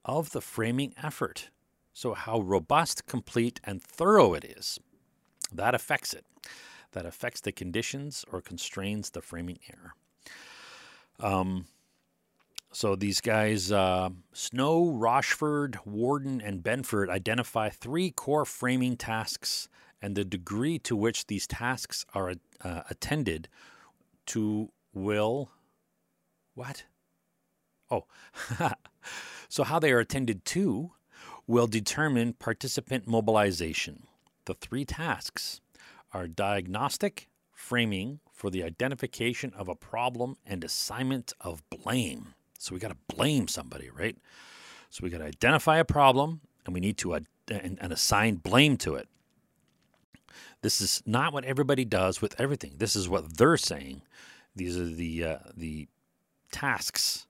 [0.06, 1.50] of the framing effort.
[1.94, 4.80] So how robust, complete, and thorough it is.
[5.54, 6.26] That affects it.
[6.94, 9.94] That affects the conditions or constrains the framing error.
[11.20, 11.66] Um,
[12.74, 19.70] so these guys, uh, Snow, Rochford, Worden, and Benford identify three core framing tasks
[20.02, 23.48] and the degree to which these tasks are uh, attended
[24.26, 25.52] to will.
[26.56, 26.86] What?
[27.92, 28.06] Oh,
[29.50, 30.92] so how they are attended to
[31.46, 34.08] will determine participant mobilization.
[34.46, 35.62] The three tasks
[36.12, 42.34] are diagnostic, framing for the identification of a problem, and assignment of blame.
[42.60, 44.18] So we got to blame somebody, right?
[44.90, 48.36] So we got to identify a problem and we need to ad- and, and assign
[48.36, 49.08] blame to it.
[50.62, 52.76] This is not what everybody does with everything.
[52.78, 54.02] This is what they're saying.
[54.56, 55.88] These are the uh, the
[56.52, 57.28] tasks,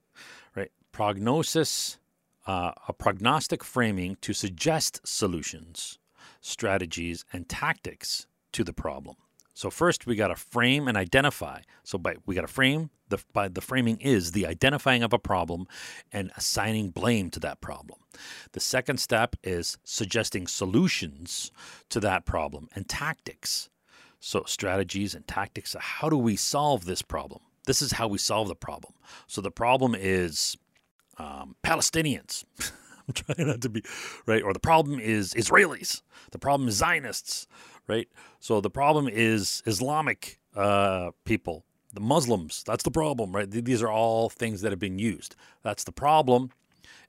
[0.55, 0.71] right?
[0.91, 1.97] Prognosis,
[2.45, 5.97] uh, a prognostic framing to suggest solutions,
[6.41, 9.15] strategies, and tactics to the problem.
[9.53, 11.61] So first we got to frame and identify.
[11.83, 15.19] So by we got to frame the by the framing is the identifying of a
[15.19, 15.67] problem
[16.11, 17.99] and assigning blame to that problem.
[18.53, 21.51] The second step is suggesting solutions
[21.89, 23.69] to that problem and tactics.
[24.19, 25.75] So strategies and tactics.
[25.79, 27.41] How do we solve this problem?
[27.65, 28.93] This is how we solve the problem.
[29.27, 30.57] So the problem is
[31.17, 32.45] um, Palestinians.
[33.07, 33.83] I'm trying not to be
[34.25, 34.41] right.
[34.41, 36.01] Or the problem is Israelis.
[36.31, 37.47] The problem is Zionists
[37.87, 38.07] right?
[38.39, 42.63] So the problem is Islamic uh, people, the Muslims.
[42.65, 43.49] That's the problem, right?
[43.49, 45.35] These are all things that have been used.
[45.63, 46.51] That's the problem,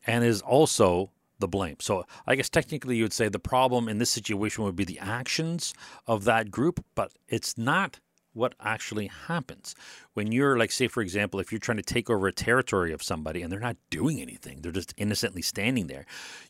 [0.07, 1.77] and is also the blame.
[1.81, 4.99] So I guess technically you would say the problem in this situation would be the
[4.99, 5.75] actions
[6.07, 8.01] of that group, but it's not
[8.33, 9.75] what actually happens.
[10.15, 13.03] When you're like say for example, if you're trying to take over a territory of
[13.03, 16.05] somebody and they're not doing anything, they're just innocently standing there,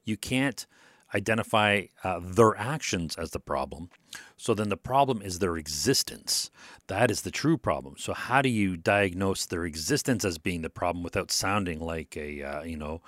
[0.05, 0.67] you can't
[1.15, 3.89] identify uh, their actions as the problem.
[4.37, 6.51] So then the problem is their existence.
[6.89, 7.95] That is the true problem.
[7.99, 12.43] So how do you diagnose their existence as being the problem without sounding like a
[12.43, 13.01] uh, you know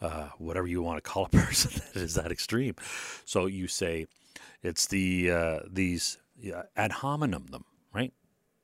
[0.00, 2.74] uh, whatever you want to call a person that is that extreme?
[3.24, 4.06] So you say
[4.62, 6.18] it's the uh, these
[6.76, 8.12] ad hominem them right.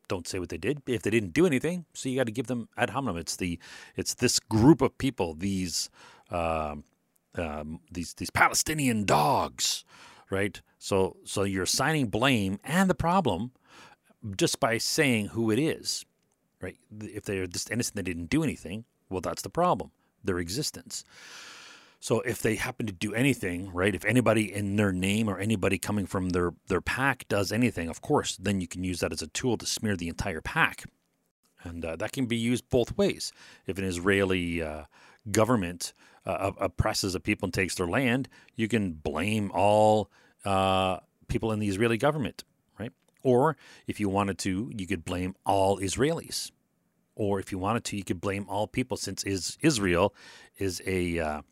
[0.08, 1.86] Don't say what they did if they didn't do anything.
[1.94, 3.16] So you got to give them ad hominem.
[3.16, 3.58] It's the
[3.96, 5.88] it's this group of people these.
[6.30, 6.84] Um,
[7.36, 9.84] um, these these Palestinian dogs,
[10.30, 10.60] right?
[10.78, 13.52] So so you're assigning blame and the problem
[14.36, 16.04] just by saying who it is,
[16.60, 16.76] right?
[17.00, 18.84] If they're just innocent, they didn't do anything.
[19.10, 19.90] Well, that's the problem.
[20.24, 21.04] their existence.
[22.00, 23.94] So if they happen to do anything, right?
[23.94, 28.00] If anybody in their name or anybody coming from their their pack does anything, of
[28.00, 30.84] course, then you can use that as a tool to smear the entire pack,
[31.62, 33.32] and uh, that can be used both ways.
[33.66, 34.84] If an Israeli uh,
[35.30, 35.92] government
[36.26, 40.10] uh, oppresses a people and takes their land, you can blame all
[40.44, 42.44] uh, people in the Israeli government,
[42.78, 42.92] right?
[43.22, 43.56] Or
[43.86, 46.50] if you wanted to, you could blame all Israelis.
[47.14, 50.14] Or if you wanted to, you could blame all people, since is Israel
[50.58, 51.42] is a uh,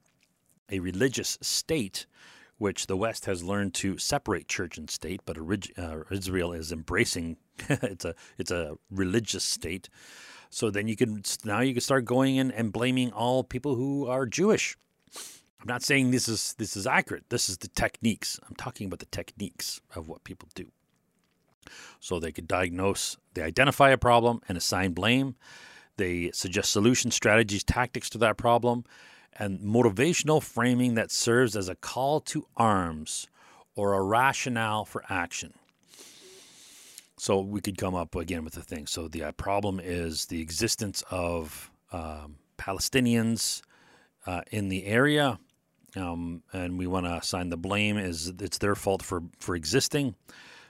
[0.71, 2.07] a religious state,
[2.57, 7.37] which the West has learned to separate church and state, but uh, Israel is embracing
[7.69, 9.89] it's a it's a religious state.
[10.51, 14.07] So then you can now you can start going in and blaming all people who
[14.07, 14.77] are Jewish.
[15.61, 17.25] I'm not saying this is this is accurate.
[17.29, 18.41] This is the techniques.
[18.49, 20.67] I'm talking about the techniques of what people do.
[22.01, 25.37] So they could diagnose, they identify a problem and assign blame.
[25.97, 28.85] They suggest solution strategies, tactics to that problem,
[29.35, 33.29] and motivational framing that serves as a call to arms
[33.77, 35.53] or a rationale for action.
[37.21, 38.87] So we could come up again with the thing.
[38.87, 43.61] So the uh, problem is the existence of um, Palestinians
[44.27, 45.39] uh, in the area,
[45.97, 50.15] um, and we want to assign the blame is it's their fault for for existing.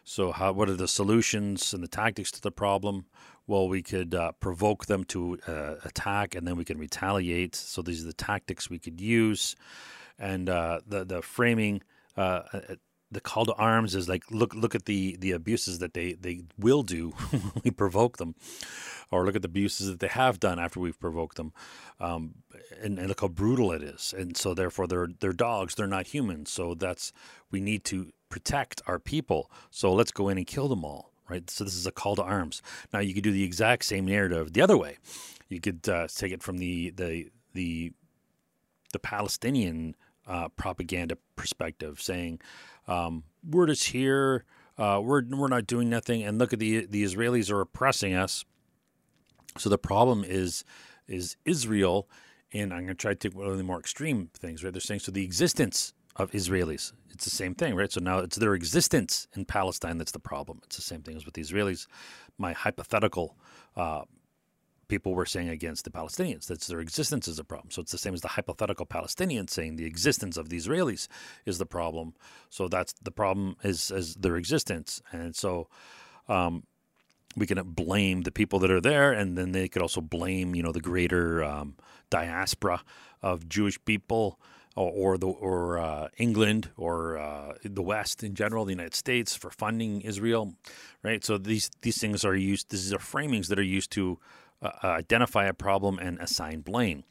[0.02, 3.04] So how what are the solutions and the tactics to the problem?
[3.50, 7.56] well, we could uh, provoke them to uh, attack and then we can retaliate.
[7.56, 9.56] So these are the tactics we could use.
[10.20, 11.82] And uh, the, the framing,
[12.16, 12.42] uh,
[13.10, 16.42] the call to arms is like, look, look at the, the abuses that they, they
[16.58, 18.34] will do when we provoke them,
[19.10, 21.52] or look at the abuses that they have done after we've provoked them.
[21.98, 22.34] Um,
[22.80, 24.14] and, and look how brutal it is.
[24.16, 26.50] And so therefore they're, they're dogs, they're not humans.
[26.50, 27.12] So that's,
[27.50, 29.50] we need to protect our people.
[29.70, 31.48] So let's go in and kill them all right?
[31.48, 32.60] So this is a call to arms.
[32.92, 34.98] Now you could do the exact same narrative the other way.
[35.48, 37.92] You could uh, take it from the the the
[38.92, 39.94] the Palestinian
[40.26, 42.40] uh, propaganda perspective, saying
[42.90, 44.44] um, we're just here,
[44.76, 48.44] uh, we're we're not doing nothing, and look at the the Israelis are oppressing us.
[49.56, 50.64] So the problem is
[51.06, 52.08] is Israel,
[52.52, 54.62] and I'm going to try to take one of the more extreme things.
[54.62, 54.72] Right?
[54.72, 56.92] They're saying so the existence of Israelis.
[57.10, 57.90] It's the same thing, right?
[57.90, 60.60] So now it's their existence in Palestine that's the problem.
[60.64, 61.86] It's the same thing as with the Israelis.
[62.38, 63.36] My hypothetical
[63.76, 64.02] uh,
[64.90, 67.70] people were saying against the Palestinians that's their existence is a problem.
[67.70, 71.08] So it's the same as the hypothetical Palestinians saying the existence of the Israelis
[71.46, 72.14] is the problem.
[72.50, 75.68] So that's the problem is, is their existence, and so.
[76.28, 76.64] Um,
[77.36, 80.64] we can blame the people that are there, and then they could also blame, you
[80.64, 81.76] know, the greater um,
[82.10, 82.82] diaspora
[83.22, 84.40] of Jewish people
[84.76, 89.50] or, the or uh, England or uh, the West in general, the United States for
[89.50, 90.54] funding Israel,
[91.02, 91.24] right?
[91.24, 92.70] So these these things are used.
[92.70, 94.18] These are framings that are used to
[94.62, 97.04] uh, uh, identify a problem and assign blame.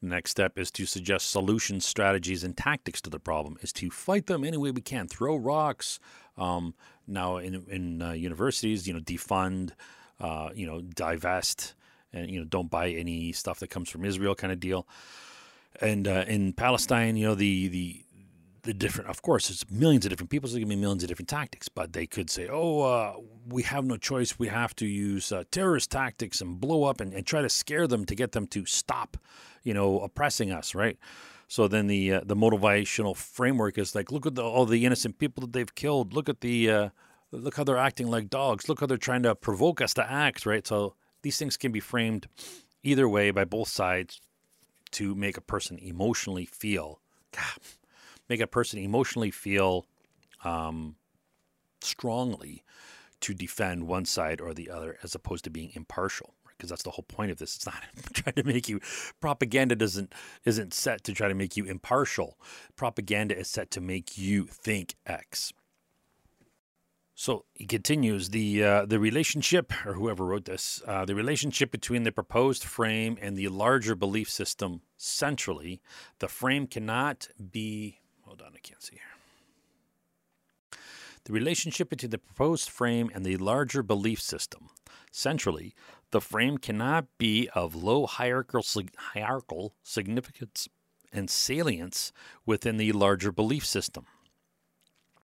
[0.00, 3.56] The next step is to suggest solutions, strategies, and tactics to the problem.
[3.60, 5.08] Is to fight them any way we can.
[5.08, 5.98] Throw rocks.
[6.36, 6.74] Um,
[7.06, 9.72] now in in uh, universities, you know, defund,
[10.20, 11.74] uh, you know, divest,
[12.12, 14.86] and you know, don't buy any stuff that comes from Israel, kind of deal
[15.80, 18.02] and uh, in Palestine, you know, the the
[18.66, 21.08] the different, of course, it's millions of different people, so there can be millions of
[21.08, 21.68] different tactics.
[21.68, 23.14] But they could say, "Oh, uh,
[23.48, 24.38] we have no choice.
[24.38, 27.86] We have to use uh, terrorist tactics and blow up and, and, try to scare
[27.86, 29.16] them to get them to stop,
[29.62, 30.98] you know, oppressing us." Right.
[31.48, 35.18] So then the uh, the motivational framework is like, look at the, all the innocent
[35.18, 36.12] people that they've killed.
[36.12, 36.88] Look at the uh,
[37.30, 38.68] look how they're acting like dogs.
[38.68, 40.44] Look how they're trying to provoke us to act.
[40.44, 40.66] Right.
[40.66, 42.26] So these things can be framed
[42.82, 44.20] either way by both sides
[44.92, 47.00] to make a person emotionally feel,
[48.28, 49.86] make a person emotionally feel
[50.44, 50.96] um,
[51.80, 52.64] strongly
[53.20, 56.34] to defend one side or the other, as opposed to being impartial.
[56.56, 57.56] Because that's the whole point of this.
[57.56, 57.82] It's not
[58.14, 58.80] trying to make you.
[59.20, 62.38] Propaganda doesn't isn't set to try to make you impartial.
[62.76, 65.52] Propaganda is set to make you think X.
[67.18, 72.02] So he continues the uh, the relationship, or whoever wrote this, uh, the relationship between
[72.02, 74.82] the proposed frame and the larger belief system.
[74.98, 75.80] Centrally,
[76.18, 78.00] the frame cannot be.
[78.26, 80.78] Hold on, I can't see here.
[81.24, 84.68] The relationship between the proposed frame and the larger belief system.
[85.10, 85.74] Centrally,
[86.10, 88.62] the frame cannot be of low hierarchical,
[88.96, 90.68] hierarchical significance
[91.12, 92.12] and salience
[92.44, 94.06] within the larger belief system.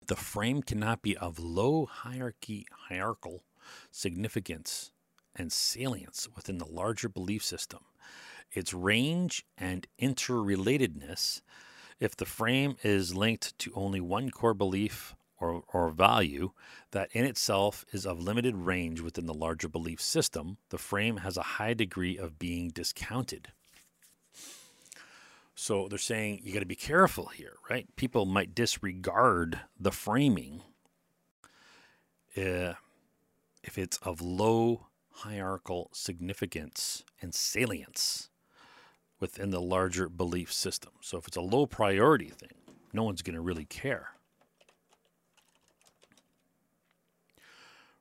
[0.06, 3.44] The frame cannot be of low hierarchy, hierarchical
[3.90, 4.90] significance
[5.36, 7.80] and salience within the larger belief system.
[8.52, 11.40] Its range and interrelatedness,
[12.00, 16.52] if the frame is linked to only one core belief or, or value
[16.92, 21.36] that in itself is of limited range within the larger belief system, the frame has
[21.36, 23.48] a high degree of being discounted.
[25.54, 27.86] So they're saying you got to be careful here, right?
[27.96, 30.62] People might disregard the framing
[32.36, 32.74] uh,
[33.62, 38.30] if it's of low hierarchical significance and salience
[39.20, 40.92] within the larger belief system.
[41.00, 42.54] So if it's a low priority thing,
[42.92, 44.08] no one's going to really care.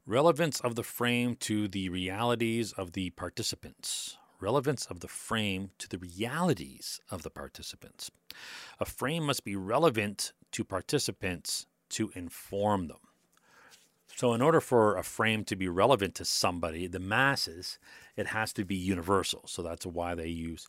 [0.05, 4.17] Relevance of the frame to the realities of the participants.
[4.41, 8.11] Relevance of the frame to the realities of the participants.
[8.81, 12.97] A frame must be relevant to participants to inform them.
[14.15, 17.79] So, in order for a frame to be relevant to somebody, the masses,
[18.15, 19.43] it has to be universal.
[19.47, 20.67] So, that's why they use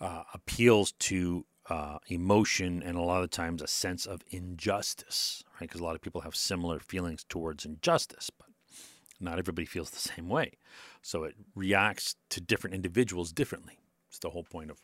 [0.00, 5.68] uh, appeals to uh, emotion and a lot of times a sense of injustice, right?
[5.68, 8.48] Because a lot of people have similar feelings towards injustice, but
[9.20, 10.52] not everybody feels the same way.
[11.00, 13.78] So, it reacts to different individuals differently.
[14.08, 14.82] It's the whole point of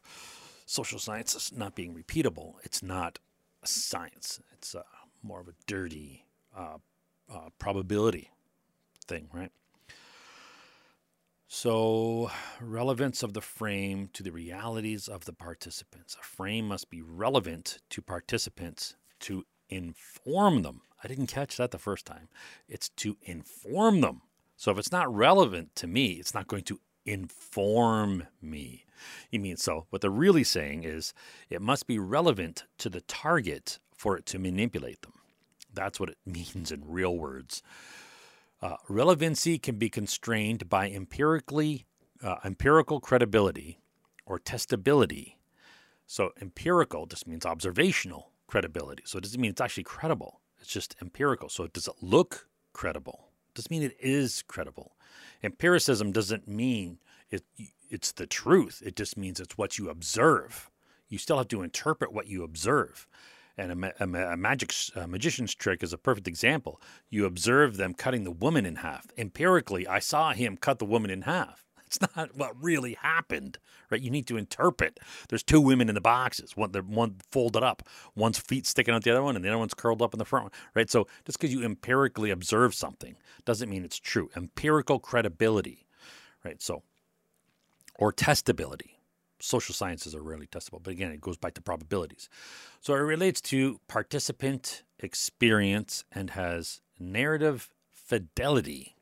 [0.64, 2.54] social sciences not being repeatable.
[2.62, 3.18] It's not
[3.64, 4.82] a science, it's uh,
[5.24, 6.24] more of a dirty,
[6.56, 6.78] uh,
[7.30, 8.30] uh, probability
[9.06, 9.52] thing, right?
[11.52, 16.16] So, relevance of the frame to the realities of the participants.
[16.20, 20.82] A frame must be relevant to participants to inform them.
[21.02, 22.28] I didn't catch that the first time.
[22.68, 24.22] It's to inform them.
[24.56, 28.84] So, if it's not relevant to me, it's not going to inform me.
[29.30, 29.86] You mean so?
[29.90, 31.12] What they're really saying is
[31.48, 35.14] it must be relevant to the target for it to manipulate them.
[35.72, 37.62] That's what it means in real words.
[38.62, 41.86] Uh, relevancy can be constrained by empirically
[42.22, 43.78] uh, empirical credibility
[44.26, 45.34] or testability.
[46.06, 49.02] So empirical just means observational credibility.
[49.06, 50.40] So it doesn't mean it's actually credible.
[50.60, 51.48] It's just empirical.
[51.48, 53.28] So does it look credible?
[53.48, 54.96] It doesn't mean it is credible.
[55.42, 56.98] Empiricism doesn't mean
[57.30, 57.44] it,
[57.88, 58.82] it's the truth.
[58.84, 60.70] It just means it's what you observe.
[61.08, 63.06] You still have to interpret what you observe.
[63.56, 66.80] And a, a, a magic a magician's trick is a perfect example.
[67.08, 69.06] You observe them cutting the woman in half.
[69.18, 71.64] Empirically, I saw him cut the woman in half.
[71.90, 73.58] It's not what really happened,
[73.90, 74.00] right?
[74.00, 75.00] You need to interpret.
[75.28, 76.56] There's two women in the boxes.
[76.56, 77.82] One, one folded up,
[78.14, 80.24] one's feet sticking out the other one, and the other one's curled up in the
[80.24, 80.88] front right?
[80.88, 84.30] So just because you empirically observe something doesn't mean it's true.
[84.36, 85.88] Empirical credibility,
[86.44, 86.62] right?
[86.62, 86.84] So,
[87.96, 88.99] or testability
[89.40, 92.28] social sciences are rarely testable, but again, it goes back to probabilities.
[92.80, 98.96] So it relates to participant experience and has narrative fidelity.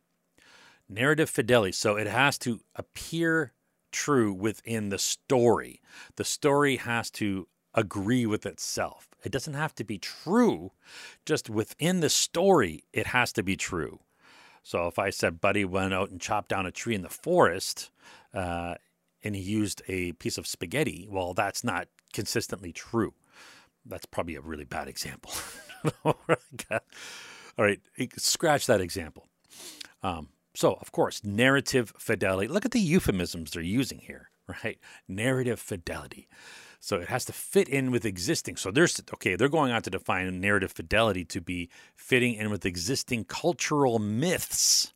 [0.88, 1.72] Narrative fidelity.
[1.72, 3.52] So it has to appear
[3.92, 5.80] true within the story.
[6.16, 9.08] The story has to agree with itself.
[9.24, 10.72] It doesn't have to be true,
[11.26, 14.00] just within the story, it has to be true.
[14.62, 17.90] So if I said Buddy went out and chopped down a tree in the forest,
[18.34, 18.74] uh,
[19.22, 23.14] and he used a piece of spaghetti, well, that's not consistently true.
[23.84, 25.32] That's probably a really bad example.
[26.04, 26.14] All
[27.58, 27.80] right,
[28.16, 29.28] scratch that example.
[30.02, 32.48] Um, so, of course, narrative fidelity.
[32.48, 34.30] Look at the euphemisms they're using here,
[34.64, 34.78] right?
[35.06, 36.28] Narrative fidelity.
[36.80, 38.56] So it has to fit in with existing.
[38.56, 42.64] So there's okay, they're going on to define narrative fidelity to be fitting in with
[42.64, 44.92] existing cultural myths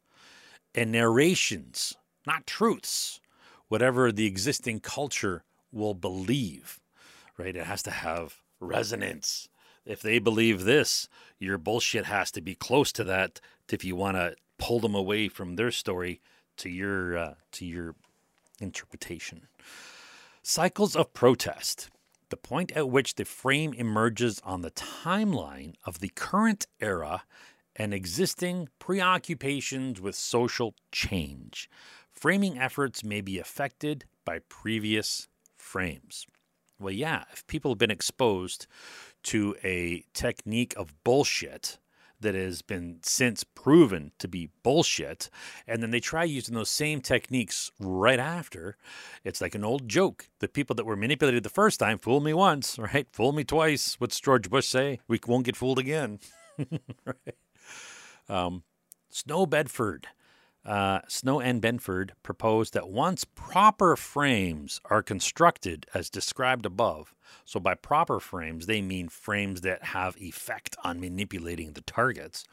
[0.75, 1.95] and narrations,
[2.27, 3.21] not truths
[3.73, 6.79] whatever the existing culture will believe,
[7.39, 7.57] right?
[7.57, 9.49] It has to have resonance.
[9.87, 11.09] If they believe this,
[11.39, 15.29] your bullshit has to be close to that if you want to pull them away
[15.29, 16.21] from their story
[16.59, 17.95] to your uh, to your
[18.61, 19.49] interpretation.
[20.43, 21.89] Cycles of protest.
[22.29, 27.23] The point at which the frame emerges on the timeline of the current era
[27.75, 31.71] and existing preoccupations with social change.
[32.23, 35.27] Framing efforts may be affected by previous
[35.59, 36.25] frames.
[36.79, 38.69] Well, yeah, if people have been exposed
[39.25, 41.81] to a technique of bullshit
[42.21, 45.31] that has been since proven to be bullshit,
[45.67, 48.77] and then they try using those same techniques right after,
[49.25, 50.29] it's like an old joke.
[50.39, 53.09] The people that were manipulated the first time fool me once, right?
[53.11, 53.97] Fool me twice.
[53.99, 55.01] What's George Bush say?
[55.09, 56.21] We won't get fooled again.
[57.05, 57.35] right?
[58.29, 58.63] um,
[59.11, 60.05] Snow Benford
[60.65, 67.59] uh, Snow and Benford proposed that once proper frames are constructed as described above, so
[67.59, 72.45] by proper frames, they mean frames that have effect on manipulating the targets.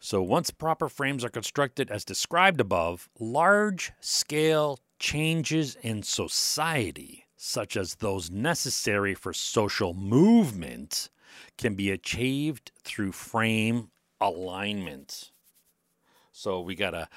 [0.00, 7.76] So once proper frames are constructed as described above, large scale changes in society, such
[7.76, 11.10] as those necessary for social movement,
[11.58, 13.90] can be achieved through frame
[14.20, 15.30] alignment.
[16.34, 17.08] So we got to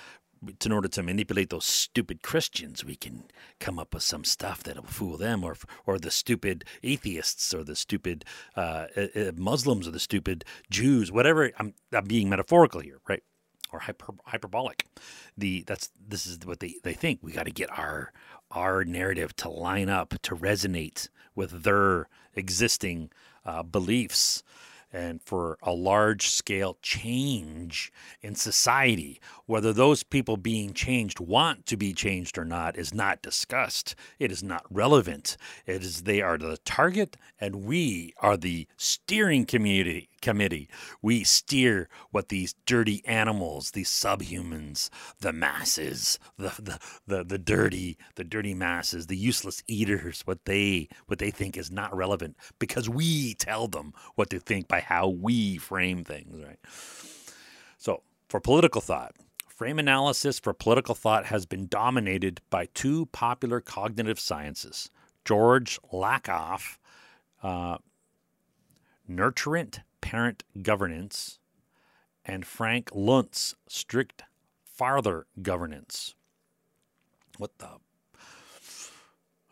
[0.63, 3.24] in order to manipulate those stupid Christians, we can
[3.59, 5.57] come up with some stuff that'll fool them, or
[5.88, 8.24] or the stupid atheists, or the stupid
[8.55, 11.51] uh, uh, uh, Muslims, or the stupid Jews, whatever.
[11.57, 13.24] I'm, I'm being metaphorical here, right?
[13.74, 14.86] Or hyper, hyperbolic.
[15.36, 17.20] The that's this is what they, they think.
[17.24, 18.13] We got to get our
[18.51, 23.09] our narrative to line up to resonate with their existing
[23.43, 24.43] uh, beliefs
[24.98, 27.91] and for a large scale change
[28.24, 29.22] in society.
[29.45, 33.93] Whether those people being changed want to be changed or not is not discussed.
[34.18, 35.38] It is not relevant.
[35.68, 40.70] It is they are the target and we are the steering community committee.
[41.01, 44.89] We steer what these dirty animals, these subhumans,
[45.20, 50.89] the masses, the, the, the, the dirty, the dirty masses, the useless eaters, what they
[51.07, 55.07] what they think is not relevant because we tell them what to think by how
[55.07, 56.59] we frame things, right?
[57.78, 59.15] So for political thought,
[59.47, 64.89] frame analysis for political thought has been dominated by two popular cognitive sciences.
[65.26, 66.78] George Lakoff,
[67.43, 67.78] uh,
[69.09, 71.39] nurturant parent governance,
[72.26, 74.24] and Frank Luntz, strict
[74.64, 76.16] father governance.
[77.38, 77.70] What the?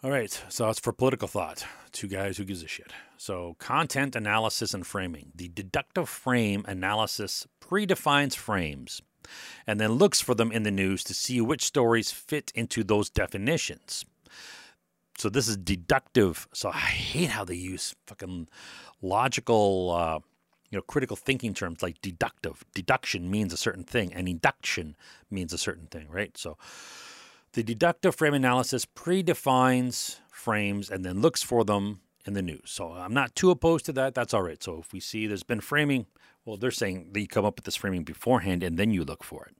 [0.03, 1.65] All right, so it's for political thought.
[1.91, 2.91] Two guys who gives a shit.
[3.17, 5.31] So, content analysis and framing.
[5.33, 9.01] The deductive frame analysis predefines frames
[9.65, 13.09] and then looks for them in the news to see which stories fit into those
[13.09, 14.05] definitions.
[15.17, 16.47] So, this is deductive.
[16.53, 18.47] So, I hate how they use fucking
[19.01, 19.91] logical.
[19.91, 20.19] Uh,
[20.69, 22.65] you know, critical thinking terms like deductive.
[22.73, 24.95] Deduction means a certain thing, and induction
[25.29, 26.37] means a certain thing, right?
[26.37, 26.57] So
[27.53, 32.63] the deductive frame analysis predefines frames and then looks for them in the news.
[32.65, 34.13] So I'm not too opposed to that.
[34.13, 34.61] That's all right.
[34.61, 36.07] So if we see there's been framing,
[36.43, 39.23] well, they're saying that you come up with this framing beforehand and then you look
[39.23, 39.55] for it.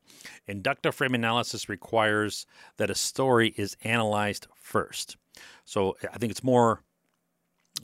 [0.48, 2.46] Inductive frame analysis requires
[2.78, 5.18] that a story is analyzed first.
[5.64, 6.82] So I think it's more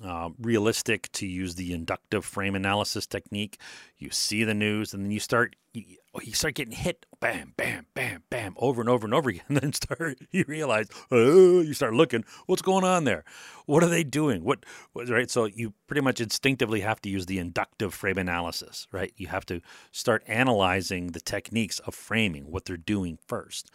[0.03, 3.59] uh, realistic to use the inductive frame analysis technique.
[3.97, 7.85] You see the news, and then you start you, you start getting hit, bam, bam,
[7.93, 9.43] bam, bam, over and over and over again.
[9.47, 13.23] And then start you realize, oh, you start looking, what's going on there?
[13.65, 14.43] What are they doing?
[14.43, 15.29] What, what right?
[15.29, 19.13] So you pretty much instinctively have to use the inductive frame analysis, right?
[19.17, 19.61] You have to
[19.91, 23.69] start analyzing the techniques of framing, what they're doing first.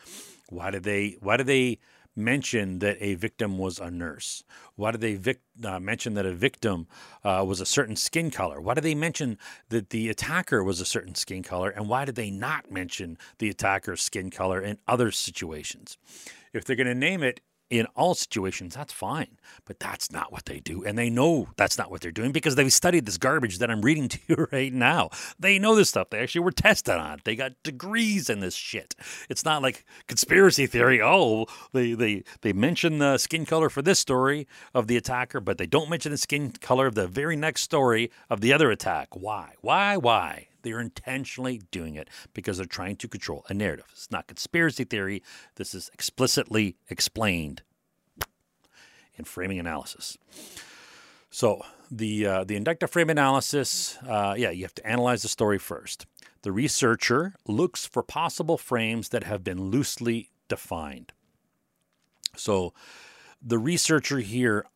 [0.49, 1.17] Why do they?
[1.21, 1.79] Why do they?
[2.17, 4.43] Mention that a victim was a nurse?
[4.75, 6.87] Why did they vic- uh, mention that a victim
[7.23, 8.61] uh, was a certain skin color?
[8.61, 9.39] Why did they mention
[9.69, 11.71] that the attacker was a certain skin color?
[11.71, 15.99] And why did they not mention the attacker's skin color in other situations?
[16.53, 17.41] If they're going to name it
[17.71, 19.39] in all situations, that's fine.
[19.65, 20.85] But that's not what they do.
[20.85, 23.83] And they know that's not what they're doing because they've studied this garbage that I'm
[23.83, 25.11] reading to you right now.
[25.39, 26.11] They know this stuff.
[26.11, 27.25] They actually were tested on it.
[27.25, 28.95] They got degrees in this shit.
[29.29, 31.01] It's not like conspiracy theory.
[31.03, 35.59] Oh, they, they, they mention the skin color for this story of the attacker, but
[35.59, 39.09] they don't mention the skin color of the very next story of the other attack.
[39.17, 39.55] Why?
[39.61, 39.97] Why?
[39.97, 40.49] Why?
[40.67, 43.87] They're intentionally doing it because they're trying to control a narrative.
[43.93, 45.23] It's not conspiracy theory.
[45.55, 47.63] This is explicitly explained
[49.15, 50.19] in framing analysis.
[51.31, 55.59] So the uh, the inductive frame analysis, uh, yeah, you have to analyze the story
[55.59, 56.05] first.
[56.43, 61.13] The researcher looks for possible frames that have been loosely defined.
[62.37, 62.75] So
[63.41, 64.67] the researcher here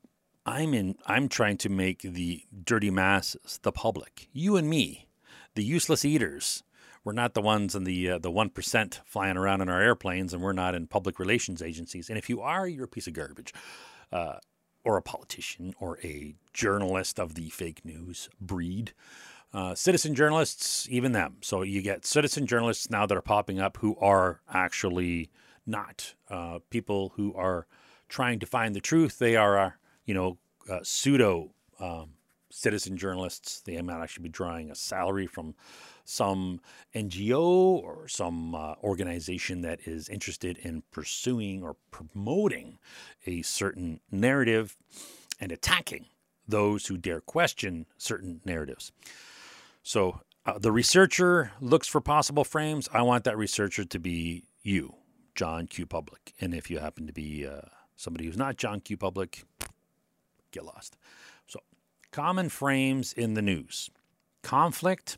[0.46, 5.08] I'm in I'm trying to make the dirty masses, the public, you and me,
[5.60, 6.62] the useless eaters.
[7.04, 10.32] We're not the ones in the uh, the one percent flying around in our airplanes,
[10.32, 12.08] and we're not in public relations agencies.
[12.08, 13.52] And if you are, you're a piece of garbage,
[14.10, 14.36] uh,
[14.84, 18.94] or a politician, or a journalist of the fake news breed.
[19.52, 21.36] Uh, citizen journalists, even them.
[21.42, 25.28] So you get citizen journalists now that are popping up who are actually
[25.66, 27.66] not uh, people who are
[28.08, 29.18] trying to find the truth.
[29.18, 29.70] They are, uh,
[30.06, 30.38] you know,
[30.70, 32.14] uh, pseudo um,
[32.50, 33.60] citizen journalists.
[33.60, 35.54] They might actually be drawing a salary from
[36.04, 36.60] some
[36.94, 42.78] NGO or some uh, organization that is interested in pursuing or promoting
[43.26, 44.76] a certain narrative
[45.40, 46.06] and attacking
[46.46, 48.92] those who dare question certain narratives.
[49.82, 52.88] So uh, the researcher looks for possible frames.
[52.92, 54.94] I want that researcher to be you,
[55.34, 55.86] John Q.
[55.86, 56.34] Public.
[56.40, 57.62] And if you happen to be uh,
[57.96, 58.96] somebody who's not John Q.
[58.96, 59.44] Public,
[60.50, 60.96] get lost.
[62.12, 63.88] Common frames in the news
[64.42, 65.16] conflict,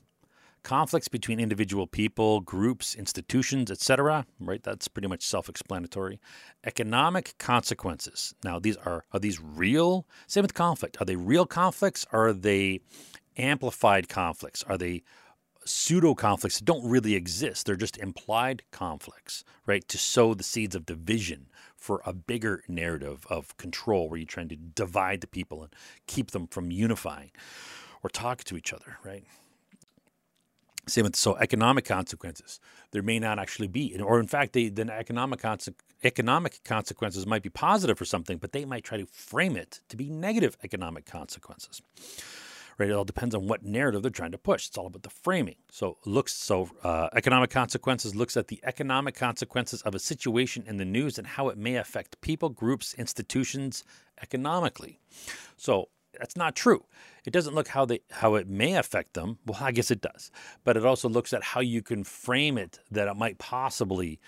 [0.63, 4.27] conflicts between individual people, groups, institutions, etc.
[4.39, 6.21] Right, that's pretty much self-explanatory.
[6.65, 8.35] Economic consequences.
[8.45, 10.07] Now, these are are these real?
[10.27, 10.99] Same with conflict.
[11.01, 12.05] Are they real conflicts?
[12.13, 12.81] Are they
[13.39, 14.63] amplified conflicts?
[14.65, 15.03] Are they
[15.65, 17.67] pseudo conflicts that don't really exist.
[17.67, 19.87] They're just implied conflicts, right?
[19.89, 21.47] To sow the seeds of division
[21.77, 25.75] for a bigger narrative of control where you're trying to divide the people and
[26.07, 27.31] keep them from unifying
[28.03, 29.25] or talking to each other, right?
[30.89, 32.59] Same with so economic consequences.
[32.91, 37.43] There may not actually be, or in fact, they, the economic conse- economic consequences might
[37.43, 41.07] be positive for something, but they might try to frame it to be negative economic
[41.07, 41.83] consequences
[42.79, 42.89] right?
[42.89, 44.69] It all depends on what narrative they're trying to push.
[44.69, 45.57] It's all about the framing.
[45.71, 50.77] So looks so uh, economic consequences looks at the economic consequences of a situation in
[50.77, 53.85] the news and how it may affect people, groups, institutions
[54.23, 55.01] economically.
[55.57, 56.85] So that's not true.
[57.25, 59.39] It doesn't look how they how it may affect them.
[59.47, 60.31] Well, I guess it does,
[60.65, 64.21] but it also looks at how you can frame it that it might possibly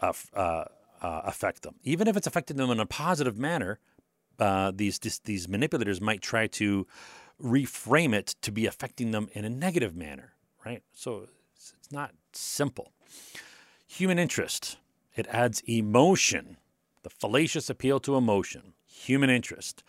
[0.00, 0.64] uh, uh,
[1.02, 3.78] uh, affect them, even if it's affecting them in a positive manner.
[4.38, 6.86] Uh, these, these these manipulators might try to
[7.42, 10.32] reframe it to be affecting them in a negative manner,
[10.64, 10.82] right?
[10.92, 12.92] So it's not simple.
[13.86, 14.78] Human interest,
[15.16, 16.56] it adds emotion,
[17.02, 19.82] the fallacious appeal to emotion, human interest.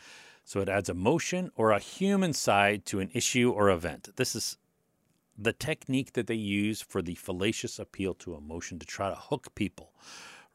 [0.44, 4.10] So it adds emotion or a human side to an issue or event.
[4.16, 4.58] This is
[5.38, 9.54] the technique that they use for the fallacious appeal to emotion to try to hook
[9.56, 9.92] people,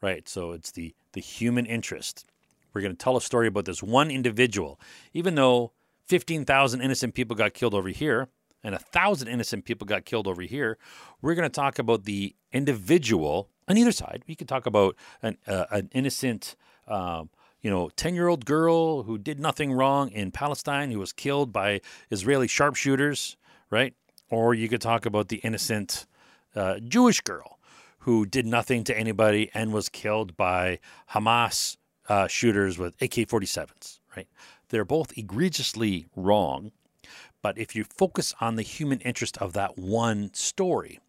[0.01, 0.27] right?
[0.27, 2.25] So it's the, the human interest.
[2.73, 4.79] We're going to tell a story about this one individual,
[5.13, 5.71] even though
[6.07, 8.29] 15,000 innocent people got killed over here
[8.63, 10.77] and a thousand innocent people got killed over here.
[11.21, 14.23] We're going to talk about the individual on either side.
[14.27, 16.55] We could talk about an, uh, an innocent,
[16.87, 17.29] um,
[17.61, 21.53] you know, 10 year old girl who did nothing wrong in Palestine who was killed
[21.53, 23.37] by Israeli sharpshooters,
[23.69, 23.93] right?
[24.29, 26.05] Or you could talk about the innocent
[26.55, 27.59] uh, Jewish girl
[27.99, 30.79] who did nothing to anybody and was killed by
[31.11, 31.77] Hamas
[32.09, 34.27] uh, shooters with AK 47s, right?
[34.69, 36.71] They're both egregiously wrong.
[37.41, 40.99] But if you focus on the human interest of that one story,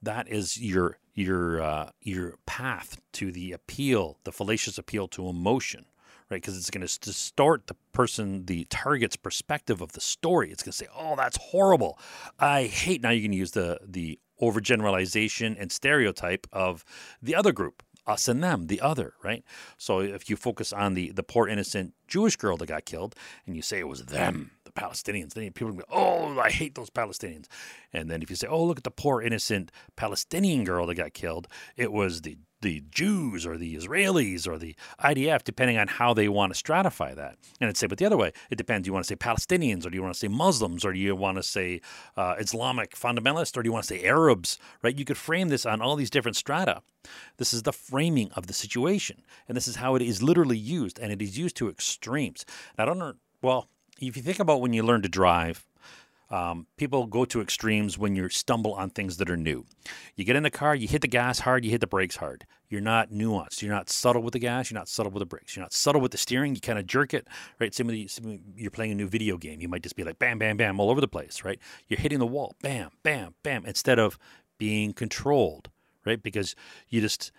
[0.00, 5.86] that is your your uh, your path to the appeal, the fallacious appeal to emotion,
[6.30, 6.40] right?
[6.40, 10.50] Because it's going to distort the person, the target's perspective of the story.
[10.50, 11.98] It's going to say, "Oh, that's horrible.
[12.38, 16.84] I hate." Now you can use the the overgeneralization and stereotype of
[17.22, 19.44] the other group us and them, the other, right?
[19.78, 23.14] So if you focus on the the poor innocent Jewish girl that got killed,
[23.46, 26.90] and you say it was them, the Palestinians, then people go, "Oh, I hate those
[26.90, 27.46] Palestinians."
[27.92, 31.14] And then if you say, "Oh, look at the poor innocent Palestinian girl that got
[31.14, 36.14] killed," it was the the Jews or the Israelis or the IDF, depending on how
[36.14, 37.36] they want to stratify that.
[37.60, 38.84] And it's say, but the other way, it depends.
[38.84, 40.98] Do you want to say Palestinians or do you want to say Muslims or do
[40.98, 41.80] you want to say
[42.16, 44.98] uh, Islamic fundamentalists or do you want to say Arabs, right?
[44.98, 46.82] You could frame this on all these different strata.
[47.36, 49.22] This is the framing of the situation.
[49.48, 50.98] And this is how it is literally used.
[50.98, 52.46] And it is used to extremes.
[52.78, 53.68] I don't know, well,
[54.00, 55.64] if you think about when you learn to drive,
[56.32, 59.66] um, people go to extremes when you stumble on things that are new.
[60.16, 62.46] You get in the car, you hit the gas hard, you hit the brakes hard.
[62.70, 63.60] You're not nuanced.
[63.60, 64.70] You're not subtle with the gas.
[64.70, 65.54] You're not subtle with the brakes.
[65.54, 66.54] You're not subtle with the steering.
[66.54, 67.28] You kind of jerk it,
[67.60, 67.74] right?
[67.74, 69.60] Some of you're playing a new video game.
[69.60, 71.58] You might just be like bam, bam, bam all over the place, right?
[71.88, 74.18] You're hitting the wall, bam, bam, bam, instead of
[74.56, 75.68] being controlled,
[76.06, 76.22] right?
[76.22, 76.56] Because
[76.88, 77.30] you just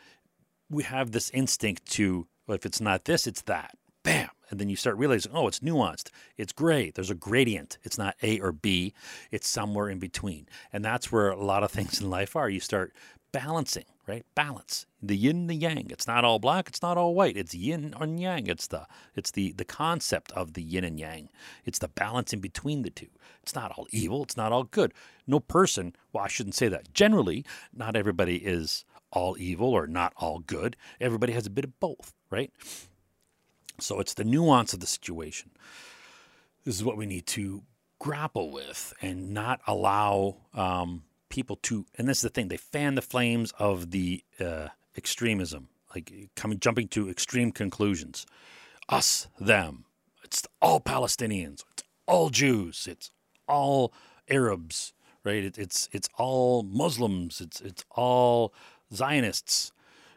[0.69, 3.75] we have this instinct to well, if it's not this, it's that.
[4.03, 6.09] Bam, and then you start realizing, oh, it's nuanced.
[6.37, 6.91] It's gray.
[6.91, 7.77] There's a gradient.
[7.83, 8.93] It's not A or B.
[9.31, 10.47] It's somewhere in between.
[10.71, 12.49] And that's where a lot of things in life are.
[12.49, 12.93] You start
[13.31, 14.25] balancing, right?
[14.35, 14.85] Balance.
[15.01, 15.87] The yin, and the yang.
[15.89, 16.67] It's not all black.
[16.67, 17.35] It's not all white.
[17.35, 18.47] It's yin and yang.
[18.47, 21.29] It's the it's the the concept of the yin and yang.
[21.65, 23.09] It's the balance in between the two.
[23.41, 24.23] It's not all evil.
[24.23, 24.93] It's not all good.
[25.27, 25.95] No person.
[26.13, 26.93] Well, I shouldn't say that.
[26.93, 30.77] Generally, not everybody is all evil or not all good.
[31.01, 32.51] Everybody has a bit of both, right?
[33.79, 35.51] So it's the nuance of the situation.
[36.63, 37.63] This is what we need to
[37.99, 41.85] grapple with and not allow um, people to.
[41.97, 46.59] And this is the thing: they fan the flames of the uh, extremism, like coming
[46.59, 48.25] jumping to extreme conclusions.
[48.89, 49.85] Us, them.
[50.23, 51.63] It's all Palestinians.
[51.71, 52.87] It's all Jews.
[52.89, 53.11] It's
[53.47, 53.93] all
[54.29, 54.93] Arabs.
[55.23, 55.43] Right?
[55.43, 57.41] It, it's it's all Muslims.
[57.41, 58.53] It's it's all
[58.93, 59.71] Zionists.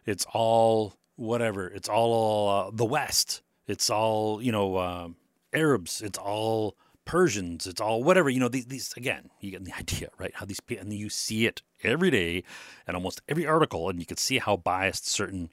[0.05, 1.69] It's all whatever.
[1.69, 3.43] It's all uh, the West.
[3.67, 5.09] It's all you know uh,
[5.53, 6.03] Arabs.
[6.03, 7.67] It's all Persians.
[7.67, 8.49] It's all whatever you know.
[8.49, 10.33] These, these again, you get the idea, right?
[10.35, 12.45] How these people and you see it every day,
[12.87, 15.51] and almost every article, and you can see how biased certain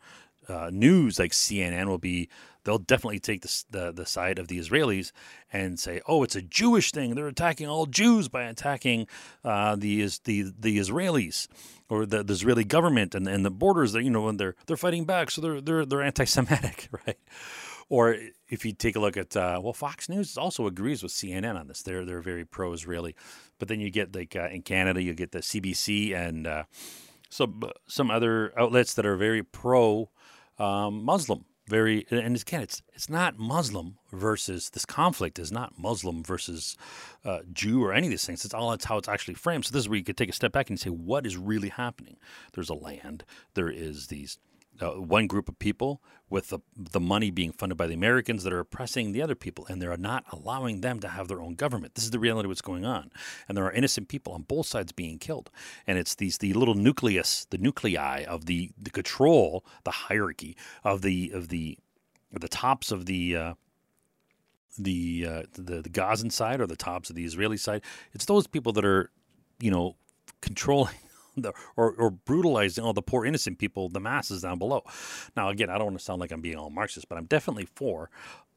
[0.47, 2.30] uh, news like CNN will be.
[2.66, 5.11] They'll definitely take the, the, the side of the Israelis
[5.51, 7.14] and say, "Oh, it's a Jewish thing.
[7.14, 9.07] They're attacking all Jews by attacking
[9.43, 11.47] uh, the the the Israelis
[11.89, 13.91] or the, the Israeli government and, and the borders.
[13.91, 17.18] That you know, and they're they're fighting back, so they're they're they're anti-Semitic, right?"
[17.90, 18.18] Or
[18.50, 21.68] if you take a look at uh, well, Fox News also agrees with CNN on
[21.68, 21.82] this.
[21.82, 23.16] They're they're very pro-Israeli,
[23.60, 26.64] but then you get like uh, in Canada, you get the CBC and uh,
[27.30, 30.10] some some other outlets that are very pro
[30.60, 31.46] um, Muslim.
[31.68, 36.76] Very and again, it's it's not Muslim versus this conflict is not Muslim versus
[37.24, 38.44] uh, Jew or any of these things.
[38.44, 39.66] It's all it's how it's actually framed.
[39.66, 41.70] So this is where you could take a step back and say, what is really
[41.70, 42.18] happening?
[42.52, 43.24] There's a land.
[43.54, 44.40] There is these
[44.82, 48.52] uh, one group of people with the, the money being funded by the Americans that
[48.52, 51.94] are oppressing the other people, and they're not allowing them to have their own government.
[51.94, 53.12] This is the reality of what's going on,
[53.48, 55.52] and there are innocent people on both sides being killed.
[55.86, 61.02] And it's these the little nucleus, the nuclei of the the control, the hierarchy of
[61.02, 61.78] the of the
[62.32, 63.54] the tops of the uh,
[64.78, 67.84] the, uh, the the Gazan side or the tops of the Israeli side.
[68.14, 69.12] It's those people that are,
[69.60, 69.96] you know,
[70.42, 70.96] controlling
[71.36, 74.84] the, or, or brutalizing all the poor innocent people, the masses down below.
[75.36, 77.68] Now, again, I don't want to sound like I'm being all Marxist, but I'm definitely
[77.76, 78.10] for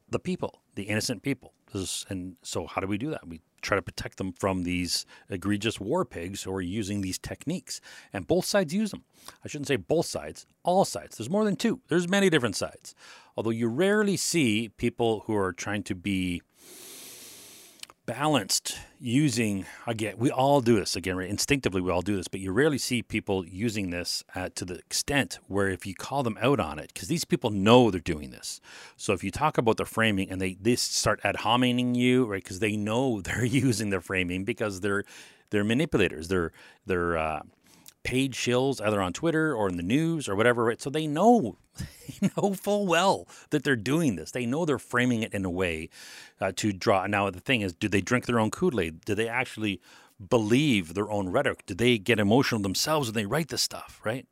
[0.09, 1.53] the people, the innocent people.
[1.73, 3.27] Is, and so, how do we do that?
[3.27, 7.81] We try to protect them from these egregious war pigs who are using these techniques.
[8.13, 9.03] And both sides use them.
[9.43, 11.17] I shouldn't say both sides, all sides.
[11.17, 12.95] There's more than two, there's many different sides.
[13.35, 16.41] Although you rarely see people who are trying to be
[18.07, 21.29] balanced using again we all do this again right?
[21.29, 24.23] Instinctively we all do this but you rarely see people using this
[24.55, 27.91] to the extent where if you call them out on it because these people know
[27.91, 28.61] they're doing this.
[28.95, 32.41] So if you talk about the framing and they they start ad hominem you right
[32.41, 35.03] because they know they're using their framing because they're
[35.49, 36.27] they're manipulators.
[36.27, 36.51] They're
[36.85, 37.41] they're uh,
[38.07, 40.81] paid shills either on Twitter or in the news or whatever, right?
[40.81, 44.31] So they know, they know full well that they're doing this.
[44.31, 45.89] They know they're framing it in a way
[46.39, 47.05] uh, to draw.
[47.05, 49.03] Now the thing is, do they drink their own Kool Aid?
[49.03, 49.81] Do they actually
[50.29, 51.65] believe their own rhetoric?
[51.65, 54.25] Do they get emotional themselves when they write this stuff, right?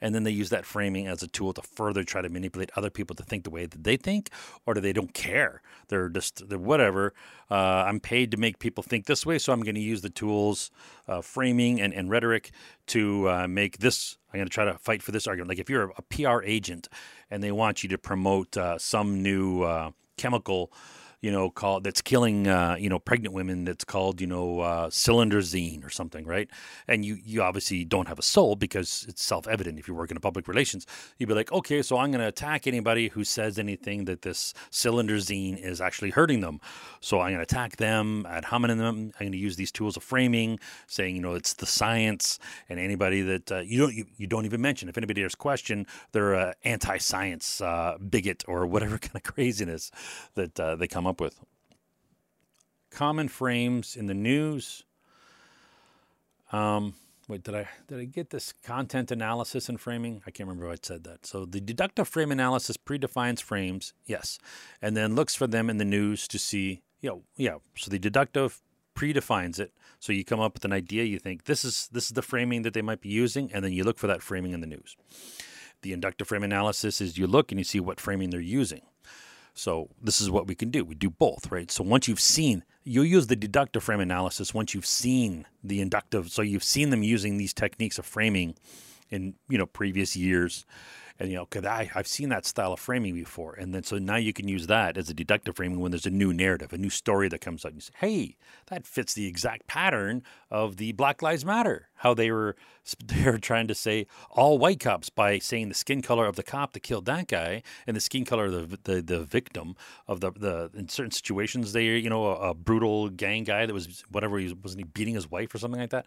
[0.00, 2.90] And then they use that framing as a tool to further try to manipulate other
[2.90, 4.30] people to think the way that they think,
[4.66, 5.62] or do they don't care?
[5.88, 7.12] They're just they're whatever.
[7.50, 10.10] Uh, I'm paid to make people think this way, so I'm going to use the
[10.10, 10.70] tools,
[11.08, 12.52] uh, framing and, and rhetoric
[12.88, 14.16] to uh, make this.
[14.32, 15.48] I'm going to try to fight for this argument.
[15.48, 16.88] Like if you're a, PR agent
[17.30, 20.72] and they want you to promote uh, some new uh, chemical
[21.20, 23.64] you know, called that's killing, uh, you know, pregnant women.
[23.64, 26.48] That's called, you know, uh, cylindrazine or something, right?
[26.88, 29.78] And you you obviously don't have a soul because it's self evident.
[29.78, 30.86] If you work in public relations,
[31.18, 34.54] you'd be like, okay, so I'm going to attack anybody who says anything that this
[34.70, 36.60] cylindrazine is actually hurting them.
[37.00, 39.12] So I'm going to attack them, ad hominem them.
[39.18, 42.78] I'm going to use these tools of framing, saying, you know, it's the science, and
[42.78, 44.88] anybody that uh, you don't you, you don't even mention.
[44.88, 49.90] If anybody has question, they're a anti-science uh, bigot or whatever kind of craziness
[50.34, 51.40] that uh, they come up up with.
[52.90, 54.84] Common frames in the news.
[56.52, 56.94] Um,
[57.28, 60.22] wait, did I did I get this content analysis and framing?
[60.26, 61.26] I can't remember if I said that.
[61.26, 64.38] So the deductive frame analysis predefines frames, yes,
[64.82, 67.56] and then looks for them in the news to see, you know, yeah.
[67.76, 68.60] So the deductive
[68.96, 69.72] predefines it.
[70.00, 72.62] So you come up with an idea, you think this is this is the framing
[72.62, 74.96] that they might be using, and then you look for that framing in the news.
[75.82, 78.82] The inductive frame analysis is you look and you see what framing they're using.
[79.54, 80.84] So this is what we can do.
[80.84, 81.70] We do both, right?
[81.70, 86.30] So once you've seen, you'll use the deductive frame analysis once you've seen the inductive.
[86.30, 88.54] So you've seen them using these techniques of framing
[89.10, 90.64] in you know previous years,
[91.20, 93.98] and you know, cause I I've seen that style of framing before, and then so
[93.98, 96.78] now you can use that as a deductive framing when there's a new narrative, a
[96.78, 97.72] new story that comes up.
[97.72, 102.14] And you say, hey, that fits the exact pattern of the Black Lives Matter how
[102.14, 102.56] they were
[103.06, 106.42] they were trying to say all white cops by saying the skin color of the
[106.42, 109.76] cop that killed that guy and the skin color of the the, the victim
[110.08, 113.72] of the the in certain situations they you know a, a, brutal gang guy that
[113.72, 116.06] was whatever he was, wasn't he beating his wife or something like that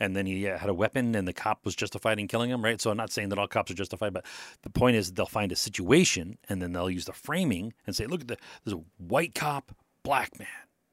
[0.00, 2.80] and then he had a weapon and the cop was justified in killing him right
[2.80, 4.24] so I'm not saying that all cops are justified but
[4.62, 8.06] the point is they'll find a situation and then they'll use the framing and say
[8.06, 9.72] look at the there's a white cop
[10.02, 10.48] black man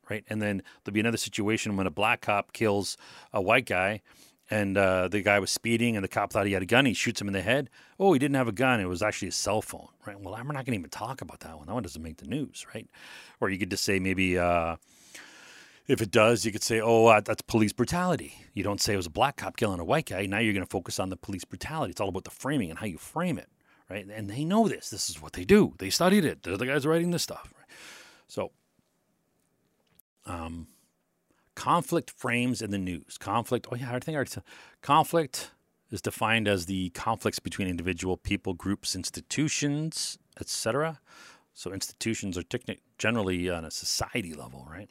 [0.10, 2.98] right and then there'll be another situation when a black cop kills
[3.32, 4.02] a white guy
[4.50, 6.86] and uh, the guy was speeding, and the cop thought he had a gun.
[6.86, 7.70] He shoots him in the head.
[8.00, 8.80] Oh, he didn't have a gun.
[8.80, 10.20] It was actually a cell phone, right?
[10.20, 11.68] Well, I'm not going to even talk about that one.
[11.68, 12.88] That one doesn't make the news, right?
[13.40, 14.76] Or you could just say maybe uh,
[15.88, 18.36] if it does, you could say, oh, uh, that's police brutality.
[18.54, 20.26] You don't say it was a black cop killing a white guy.
[20.26, 21.92] Now you're going to focus on the police brutality.
[21.92, 23.50] It's all about the framing and how you frame it,
[23.90, 24.06] right?
[24.06, 24.90] And they know this.
[24.90, 25.74] This is what they do.
[25.80, 26.44] They studied it.
[26.44, 27.54] They're the guys writing this stuff.
[27.58, 27.68] Right?
[28.28, 28.52] So,
[30.26, 30.68] um,
[31.56, 33.18] conflict frames in the news.
[33.18, 34.44] Conflict, oh yeah, I think I said
[34.82, 35.52] conflict
[35.92, 41.00] is defined as the conflicts between individual people, groups, institutions, etc.
[41.54, 42.44] So institutions are
[42.98, 44.90] generally on a society level, right?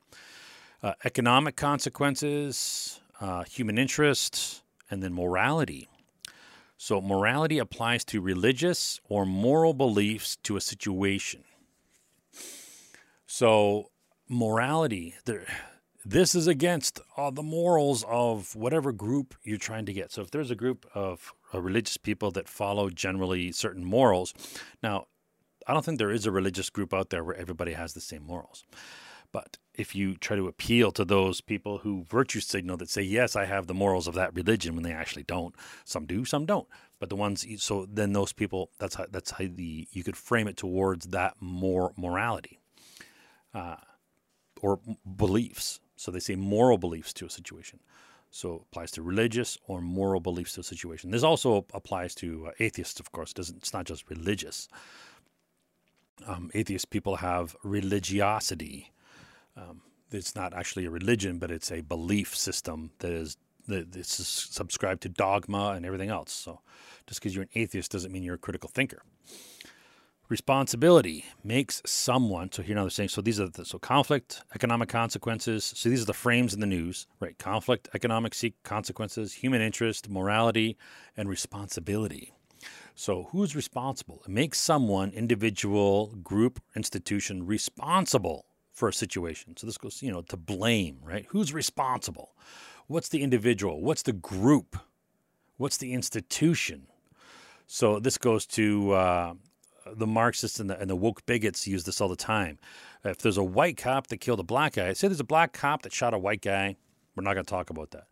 [0.82, 5.88] Uh, economic consequences, uh, human interest, and then morality.
[6.76, 11.44] So morality applies to religious or moral beliefs to a situation.
[13.26, 13.90] So
[14.28, 15.14] morality,
[16.04, 20.10] this is against uh, the morals of whatever group you're trying to get.
[20.10, 24.34] So if there's a group of uh, religious people that follow generally certain morals,
[24.82, 25.06] now
[25.68, 28.24] I don't think there is a religious group out there where everybody has the same
[28.24, 28.64] morals.
[29.30, 33.36] But if you try to appeal to those people who virtue signal that say, yes,
[33.36, 35.54] I have the morals of that religion when they actually don't,
[35.84, 36.68] some do, some don't.
[36.98, 40.46] But the ones, so then those people, that's how, that's how the, you could frame
[40.46, 42.60] it towards that more morality
[43.54, 43.76] uh,
[44.60, 44.78] or
[45.16, 45.80] beliefs.
[45.96, 47.80] So they say moral beliefs to a situation.
[48.30, 51.10] So it applies to religious or moral beliefs to a situation.
[51.10, 53.32] This also applies to uh, atheists, of course.
[53.32, 54.68] Doesn't, it's not just religious.
[56.26, 58.90] Um, atheist people have religiosity.
[59.57, 63.36] Um, it's not actually a religion, but it's a belief system that is
[63.68, 66.32] that is subscribed to dogma and everything else.
[66.32, 66.61] So,
[67.07, 69.03] just because you're an atheist doesn't mean you're a critical thinker.
[70.28, 72.50] Responsibility makes someone.
[72.50, 73.11] So here now they're saying.
[73.11, 75.74] So these are the, so conflict, economic consequences.
[75.76, 77.36] So these are the frames in the news, right?
[77.38, 80.78] Conflict, economic consequences, human interest, morality,
[81.18, 82.32] and responsibility.
[82.94, 84.22] So, who's responsible?
[84.24, 89.56] It makes someone, individual, group, institution responsible for a situation.
[89.56, 91.26] So, this goes, you know, to blame, right?
[91.28, 92.34] Who's responsible?
[92.86, 93.80] What's the individual?
[93.82, 94.76] What's the group?
[95.56, 96.86] What's the institution?
[97.66, 99.34] So, this goes to uh,
[99.86, 102.58] the Marxists and the, and the woke bigots use this all the time.
[103.04, 105.82] If there's a white cop that killed a black guy, say there's a black cop
[105.82, 106.76] that shot a white guy,
[107.14, 108.06] we're not going to talk about that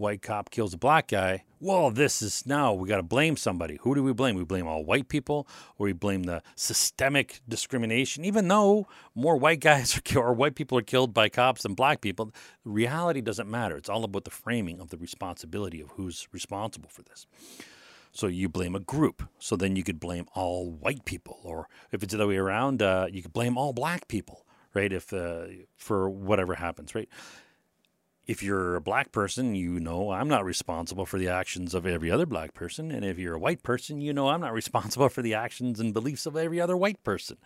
[0.00, 1.44] white cop kills a black guy.
[1.60, 3.78] Well, this is now we got to blame somebody.
[3.82, 4.34] Who do we blame?
[4.34, 5.46] We blame all white people,
[5.78, 8.24] or we blame the systemic discrimination.
[8.24, 11.74] Even though more white guys are killed, or white people are killed by cops than
[11.74, 12.32] black people,
[12.64, 13.76] reality doesn't matter.
[13.76, 17.26] It's all about the framing of the responsibility of who's responsible for this.
[18.12, 19.22] So you blame a group.
[19.38, 22.82] So then you could blame all white people, or if it's the other way around,
[22.82, 24.92] uh, you could blame all black people, right?
[24.92, 25.44] If uh,
[25.76, 27.08] for whatever happens, right?
[28.30, 32.12] If you're a black person, you know I'm not responsible for the actions of every
[32.12, 32.92] other black person.
[32.92, 35.92] And if you're a white person, you know I'm not responsible for the actions and
[35.92, 37.38] beliefs of every other white person.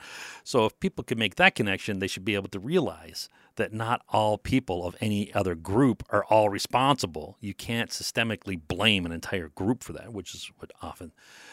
[0.44, 4.02] So if people can make that connection, they should be able to realize that not
[4.10, 7.38] all people of any other group are all responsible.
[7.40, 11.12] You can't systemically blame an entire group for that, which is what often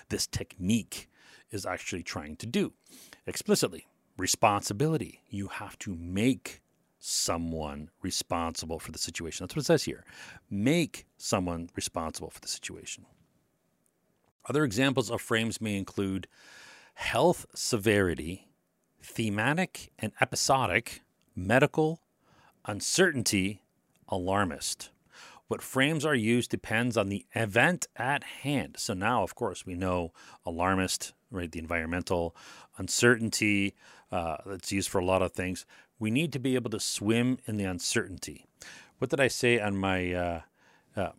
[0.09, 1.09] this technique
[1.51, 2.73] is actually trying to do
[3.25, 3.87] explicitly.
[4.17, 5.21] Responsibility.
[5.29, 6.60] You have to make
[7.01, 9.43] someone responsible for the situation.
[9.43, 10.05] That's what it says here.
[10.49, 13.05] Make someone responsible for the situation.
[14.47, 16.27] Other examples of frames may include
[16.93, 18.47] health severity,
[19.01, 21.01] thematic and episodic,
[21.35, 22.01] medical,
[22.65, 23.63] uncertainty,
[24.07, 24.91] alarmist.
[25.47, 28.75] What frames are used depends on the event at hand.
[28.77, 30.13] So now, of course, we know
[30.45, 31.51] alarmist, right?
[31.51, 32.35] The environmental
[32.77, 33.75] uncertainty
[34.11, 35.65] uh, that's used for a lot of things
[36.01, 38.47] we need to be able to swim in the uncertainty.
[38.97, 40.41] What did I say on my uh,
[40.95, 41.11] uh,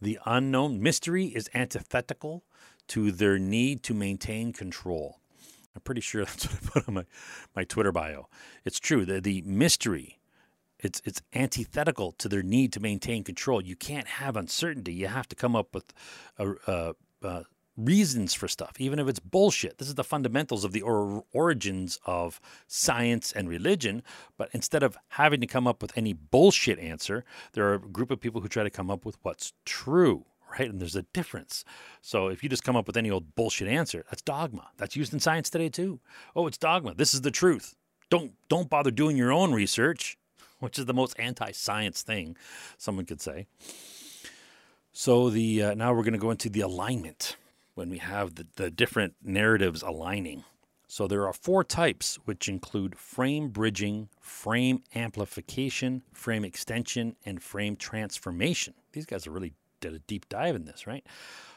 [0.00, 2.44] the unknown mystery is antithetical
[2.88, 5.18] to their need to maintain control.
[5.74, 7.04] I'm pretty sure that's what I put on my,
[7.56, 8.28] my Twitter bio.
[8.64, 9.04] It's true.
[9.04, 10.20] The, the mystery,
[10.78, 13.60] it's, it's antithetical to their need to maintain control.
[13.60, 14.94] You can't have uncertainty.
[14.94, 15.92] You have to come up with
[16.38, 17.44] a, a, a
[17.76, 19.78] reasons for stuff, even if it's bullshit.
[19.78, 24.02] This is the fundamentals of the or- origins of science and religion.
[24.36, 28.10] But instead of having to come up with any bullshit answer, there are a group
[28.10, 30.24] of people who try to come up with what's true.
[30.58, 31.64] Right, and there's a difference.
[32.00, 34.68] So if you just come up with any old bullshit answer, that's dogma.
[34.76, 35.98] That's used in science today too.
[36.36, 36.94] Oh, it's dogma.
[36.94, 37.74] This is the truth.
[38.10, 40.16] Don't don't bother doing your own research,
[40.60, 42.36] which is the most anti-science thing
[42.78, 43.48] someone could say.
[44.92, 47.36] So the uh, now we're going to go into the alignment
[47.76, 50.42] when we have the, the different narratives aligning.
[50.88, 57.76] So there are four types, which include frame bridging, frame amplification, frame extension, and frame
[57.76, 58.74] transformation.
[58.92, 61.04] These guys are really did a deep dive in this, right?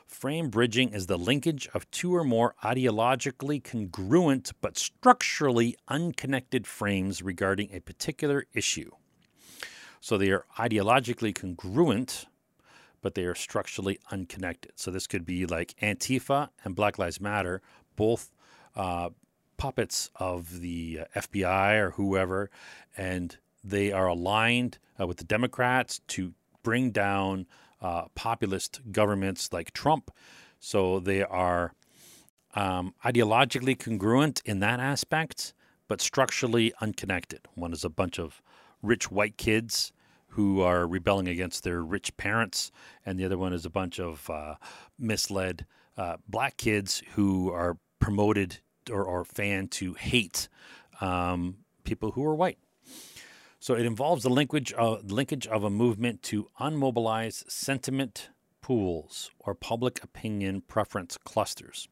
[0.05, 7.21] Frame bridging is the linkage of two or more ideologically congruent but structurally unconnected frames
[7.21, 8.91] regarding a particular issue.
[10.01, 12.25] So they are ideologically congruent
[13.01, 14.73] but they are structurally unconnected.
[14.75, 17.61] So this could be like Antifa and Black Lives Matter,
[17.95, 18.31] both
[18.75, 19.09] uh,
[19.57, 22.49] puppets of the uh, FBI or whoever,
[22.97, 26.33] and they are aligned uh, with the Democrats to
[26.63, 27.45] bring down
[27.81, 30.11] uh, populist governments like Trump.
[30.59, 31.73] So they are
[32.55, 35.53] um, ideologically congruent in that aspect,
[35.87, 37.41] but structurally unconnected.
[37.55, 38.41] One is a bunch of
[38.81, 39.91] rich white kids
[40.29, 42.71] who are rebelling against their rich parents,
[43.05, 44.55] and the other one is a bunch of uh,
[44.97, 45.65] misled
[45.97, 48.59] uh, black kids who are promoted
[48.91, 50.47] or, or fanned to hate
[51.01, 52.57] um, people who are white.
[53.59, 58.29] So it involves the linkage of, linkage of a movement to unmobilized sentiment
[58.61, 61.89] pools or public opinion preference clusters.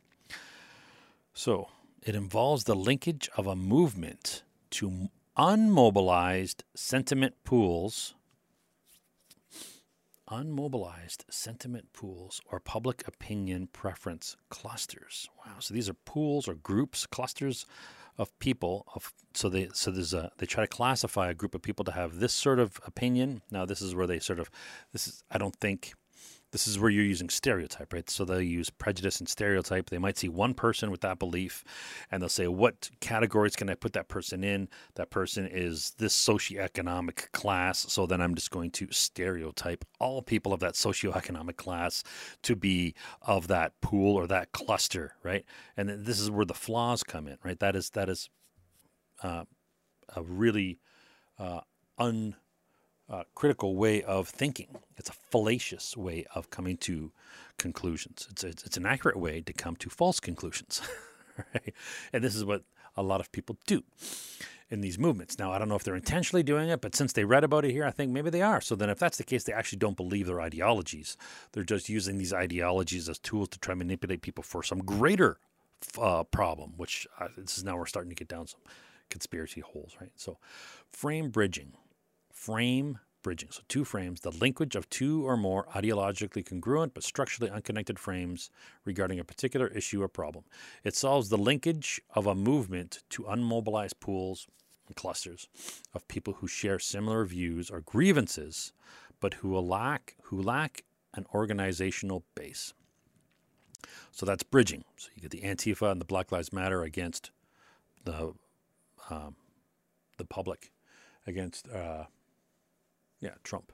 [1.34, 1.68] So
[2.04, 8.16] it involves the linkage of a movement to unmobilized sentiment pools
[10.30, 15.30] unmobilized sentiment pools or public opinion preference clusters.
[15.46, 15.54] Wow.
[15.60, 17.66] So these are pools or groups, clusters
[18.18, 21.62] of people of so they so there's a they try to classify a group of
[21.62, 23.42] people to have this sort of opinion.
[23.52, 24.50] Now this is where they sort of
[24.92, 25.94] this is I don't think
[26.52, 28.10] this is where you're using stereotype, right?
[28.10, 29.90] So they'll use prejudice and stereotype.
[29.90, 31.64] They might see one person with that belief
[32.10, 34.70] and they'll say, What categories can I put that person in?
[34.96, 37.86] That person is this socioeconomic class.
[37.90, 42.04] So then I'm just going to stereotype all people of that socioeconomic class
[42.44, 45.44] to be of that pool or that cluster, right?
[45.76, 47.60] And this is where the flaws come in, right?
[47.60, 48.30] That is, that is
[49.22, 49.44] uh,
[50.16, 50.80] a really
[51.38, 51.62] uh,
[51.98, 52.36] un
[53.10, 54.68] uh, critical way of thinking.
[54.98, 57.12] It's a fallacious way of coming to
[57.58, 58.28] conclusions.
[58.32, 60.82] It's, it's, it's an accurate way to come to false conclusions.
[61.54, 61.74] right?
[62.14, 62.64] And this is what
[62.96, 63.84] a lot of people do
[64.70, 65.40] in these movements.
[65.40, 67.72] Now, I don't know if they're intentionally doing it, but since they read about it
[67.72, 68.60] here, I think maybe they are.
[68.60, 71.16] So then, if that's the case, they actually don't believe their ideologies.
[71.54, 75.38] They're just using these ideologies as tools to try and manipulate people for some greater
[76.02, 78.60] uh, problem, which uh, this is now we're starting to get down some
[79.10, 80.12] conspiracy holes, right?
[80.16, 80.38] So,
[80.92, 81.74] frame bridging
[82.38, 83.50] frame bridging.
[83.52, 88.50] So, two frames, the linkage of two or more ideologically congruent but structurally unconnected frames
[88.86, 90.46] regarding a particular issue or problem.
[90.84, 94.48] It solves the linkage of a movement to unmobilized pools
[94.86, 95.50] and clusters
[95.94, 98.72] of people who share similar views or grievances,
[99.20, 100.84] but who lack who lack
[101.16, 102.74] an organizational base.
[104.12, 104.84] So that's bridging.
[104.96, 107.32] So you get the Antifa and the Black Lives Matter against
[108.06, 108.34] the
[109.10, 109.36] um,
[110.18, 110.72] the public,
[111.26, 112.06] against uh,
[113.20, 113.72] yeah, Trump.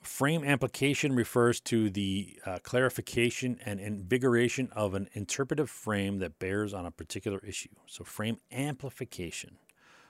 [0.00, 6.74] Frame amplification refers to the uh, clarification and invigoration of an interpretive frame that bears
[6.74, 7.70] on a particular issue.
[7.86, 9.56] So, frame amplification.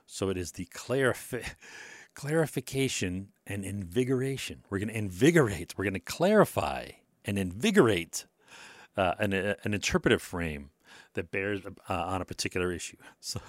[0.07, 1.49] So, it is the clarifi-
[2.15, 4.65] clarification and invigoration.
[4.69, 6.89] We're going to invigorate, we're going to clarify
[7.25, 8.27] and invigorate
[8.97, 10.71] uh, an, uh, an interpretive frame
[11.15, 12.97] that bears uh, on a particular issue.
[13.21, 13.41] So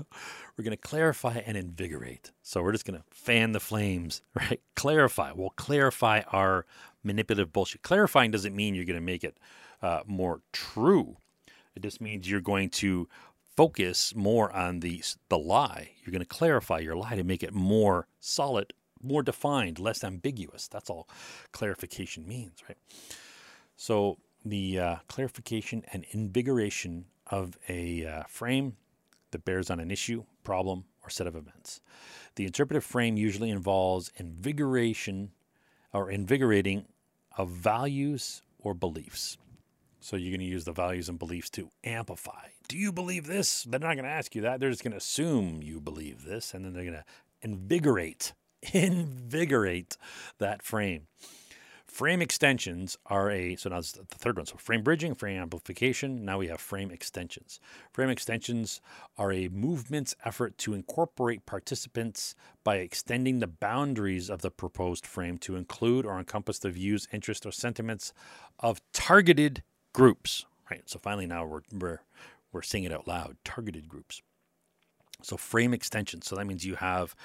[0.57, 2.31] we're going to clarify and invigorate.
[2.41, 4.61] So we're just going to fan the flames, right?
[4.75, 5.31] Clarify.
[5.33, 6.65] We'll clarify our
[7.03, 7.81] manipulative bullshit.
[7.83, 9.37] Clarifying doesn't mean you're going to make it
[9.81, 11.17] uh, more true.
[11.75, 13.09] It just means you're going to
[13.55, 15.91] focus more on the the lie.
[16.03, 20.67] You're going to clarify your lie to make it more solid, more defined, less ambiguous.
[20.67, 21.07] That's all
[21.51, 22.77] clarification means, right?
[23.75, 28.75] So the uh, clarification and invigoration of a uh, frame
[29.31, 31.81] that bears on an issue, problem, or set of events.
[32.35, 35.31] The interpretive frame usually involves invigoration
[35.93, 36.85] or invigorating
[37.37, 39.37] of values or beliefs.
[39.99, 42.49] So you're going to use the values and beliefs to amplify.
[42.67, 43.63] Do you believe this?
[43.63, 44.59] They're not going to ask you that.
[44.59, 47.05] They're just going to assume you believe this, and then they're going to
[47.41, 48.33] invigorate,
[48.73, 49.97] invigorate
[50.37, 51.07] that frame.
[51.95, 54.45] Frame extensions are a, so now is the third one.
[54.45, 56.25] So frame bridging, frame amplification.
[56.25, 57.61] Now we have frame extensions.
[57.93, 58.81] Frame extensions
[59.17, 62.35] are a movement's effort to incorporate participants
[62.65, 67.45] by extending the boundaries of the proposed frame to include or encompass the views, interests,
[67.45, 68.11] or sentiments
[68.59, 70.45] of targeted groups.
[70.69, 70.81] Right.
[70.89, 72.01] So finally, now we're, we're,
[72.51, 74.21] we're saying it out loud targeted groups.
[75.21, 76.27] So frame extensions.
[76.27, 77.15] So that means you have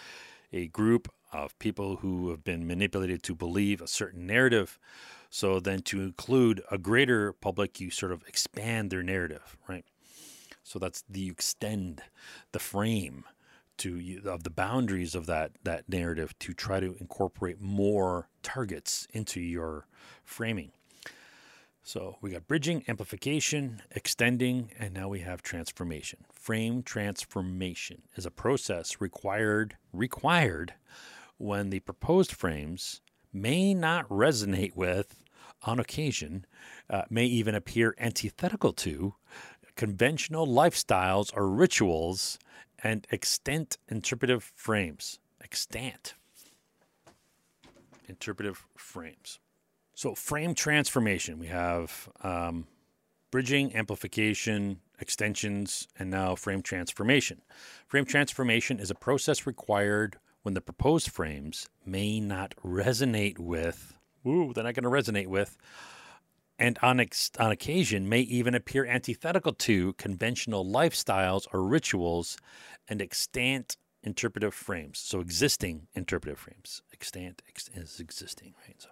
[0.52, 4.78] a group of people who have been manipulated to believe a certain narrative.
[5.30, 9.84] So then to include a greater public, you sort of expand their narrative, right?
[10.62, 12.02] So that's the you extend
[12.52, 13.24] the frame
[13.78, 19.40] to of the boundaries of that that narrative to try to incorporate more targets into
[19.40, 19.86] your
[20.24, 20.72] framing.
[21.82, 26.20] So we got bridging, amplification, extending, and now we have transformation.
[26.32, 30.74] Frame transformation is a process required required
[31.40, 33.00] when the proposed frames
[33.32, 35.24] may not resonate with,
[35.62, 36.44] on occasion,
[36.88, 39.14] uh, may even appear antithetical to
[39.76, 42.38] conventional lifestyles or rituals
[42.82, 45.18] and extant interpretive frames.
[45.42, 46.14] Extant
[48.08, 49.38] interpretive frames.
[49.94, 52.66] So, frame transformation, we have um,
[53.30, 57.42] bridging, amplification, extensions, and now frame transformation.
[57.86, 64.52] Frame transformation is a process required when the proposed frames may not resonate with, ooh,
[64.52, 65.56] they're not going to resonate with
[66.60, 72.36] and on, ex- on occasion may even appear antithetical to conventional lifestyles or rituals
[72.86, 74.98] and extant interpretive frames.
[74.98, 76.82] So existing interpretive frames.
[76.92, 78.76] Extant ex- is existing, right?
[78.80, 78.88] So,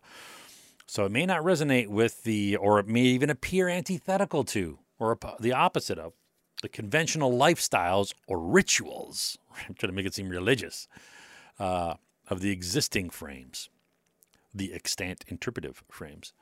[0.86, 5.18] so it may not resonate with the, or it may even appear antithetical to, or
[5.38, 6.14] the opposite of,
[6.62, 9.36] the conventional lifestyles or rituals.
[9.68, 10.88] I'm trying to make it seem religious
[11.58, 11.94] uh,
[12.28, 13.68] of the existing frames,
[14.54, 16.32] the extant interpretive frames.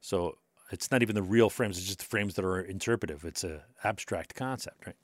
[0.00, 0.38] So
[0.70, 3.24] it's not even the real frames; it's just the frames that are interpretive.
[3.24, 4.96] It's an abstract concept, right?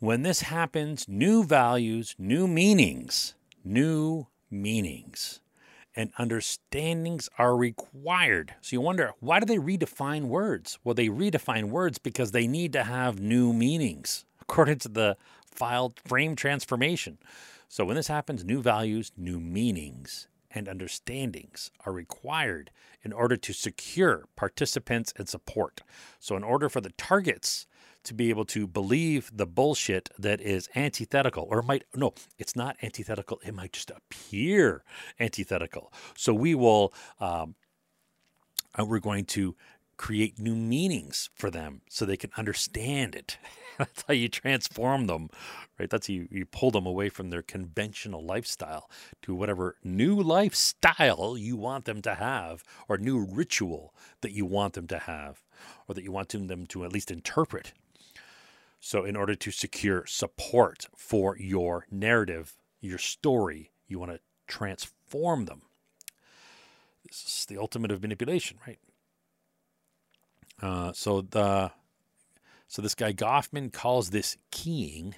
[0.00, 3.34] When this happens, new values, new meanings,
[3.64, 5.40] new meanings,
[5.96, 8.54] and understandings are required.
[8.60, 10.78] So you wonder, why do they redefine words?
[10.84, 15.98] Well, they redefine words because they need to have new meanings, according to the filed
[16.06, 17.18] frame transformation.
[17.68, 22.70] So when this happens, new values, new meanings, and understandings are required
[23.02, 25.82] in order to secure participants and support.
[26.18, 27.66] So, in order for the targets
[28.04, 32.76] to be able to believe the bullshit that is antithetical, or might, no, it's not
[32.82, 34.82] antithetical, it might just appear
[35.20, 35.92] antithetical.
[36.16, 37.54] So, we will, um,
[38.78, 39.54] uh, we're going to
[39.96, 43.38] create new meanings for them so they can understand it.
[43.80, 45.30] That's how you transform them,
[45.78, 45.88] right?
[45.88, 48.90] That's you, you pull them away from their conventional lifestyle
[49.22, 54.74] to whatever new lifestyle you want them to have, or new ritual that you want
[54.74, 55.44] them to have,
[55.86, 57.72] or that you want them to at least interpret.
[58.80, 65.44] So, in order to secure support for your narrative, your story, you want to transform
[65.46, 65.62] them.
[67.06, 68.78] This is the ultimate of manipulation, right?
[70.60, 71.70] Uh, so the
[72.68, 75.14] so this guy Goffman calls this keying,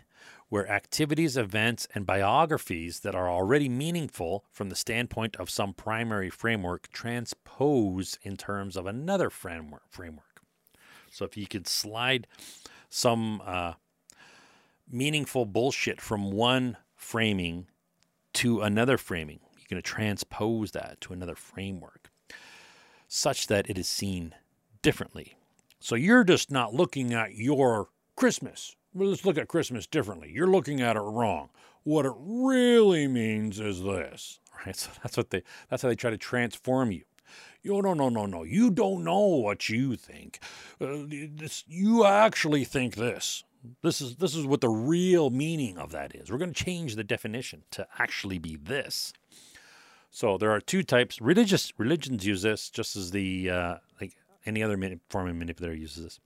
[0.48, 6.30] where activities, events, and biographies that are already meaningful from the standpoint of some primary
[6.30, 9.82] framework transpose in terms of another framework.
[9.90, 10.42] Framework.
[11.10, 12.28] So if you could slide
[12.88, 13.74] some uh,
[14.88, 17.66] meaningful bullshit from one framing
[18.34, 22.10] to another framing, you're going to transpose that to another framework,
[23.08, 24.34] such that it is seen
[24.82, 25.36] differently.
[25.80, 28.76] So you're just not looking at your Christmas.
[28.92, 30.30] Well, let's look at Christmas differently.
[30.32, 31.48] You're looking at it wrong.
[31.84, 34.38] What it really means is this.
[34.64, 34.76] Right?
[34.76, 37.02] So that's what they that's how they try to transform you.
[37.62, 38.42] You no no no no.
[38.42, 40.40] You don't know what you think.
[40.80, 43.44] Uh, this, you actually think this.
[43.82, 46.30] This is this is what the real meaning of that is.
[46.30, 49.14] We're going to change the definition to actually be this.
[50.10, 51.20] So there are two types.
[51.20, 53.74] Religious religions use this just as the uh,
[54.46, 56.20] any other mani- form of manipulator uses this.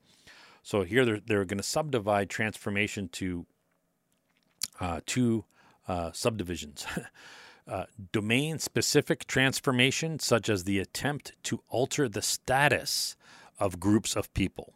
[0.62, 3.46] So here they're, they're going to subdivide transformation to
[4.80, 5.44] uh, two
[5.86, 6.86] uh, subdivisions.
[7.68, 13.16] uh, domain specific transformation, such as the attempt to alter the status
[13.58, 14.74] of groups of people.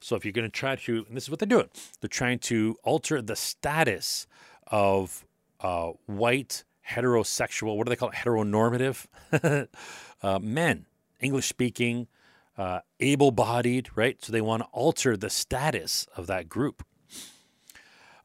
[0.00, 1.70] So if you're going to try to, and this is what they're doing,
[2.00, 4.26] they're trying to alter the status
[4.68, 5.24] of
[5.60, 8.16] uh, white heterosexual, what do they call it?
[8.16, 9.06] Heteronormative
[10.22, 10.86] uh, men,
[11.20, 12.06] English speaking,
[12.56, 14.22] uh, able bodied, right?
[14.22, 16.84] So they want to alter the status of that group.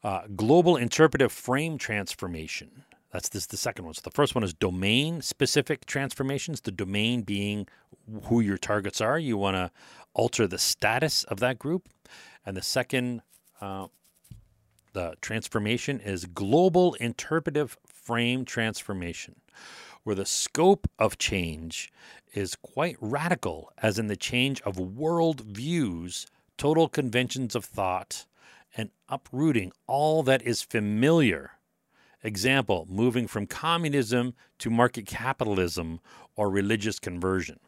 [0.02, 2.84] Uh, global interpretive frame transformation.
[3.12, 3.94] That's this the second one.
[3.94, 6.60] So the first one is domain specific transformations.
[6.60, 7.66] The domain being
[8.24, 9.18] who your targets are.
[9.18, 9.70] You want to
[10.14, 11.88] alter the status of that group.
[12.46, 13.22] And the second
[13.60, 13.88] uh,
[14.92, 19.36] the transformation is global interpretive frame transformation,
[20.04, 21.92] where the scope of change
[22.32, 26.26] is quite radical, as in the change of world views,
[26.56, 28.26] total conventions of thought,
[28.76, 31.52] and uprooting all that is familiar.
[32.22, 36.00] Example, moving from communism to market capitalism
[36.36, 37.58] or religious conversion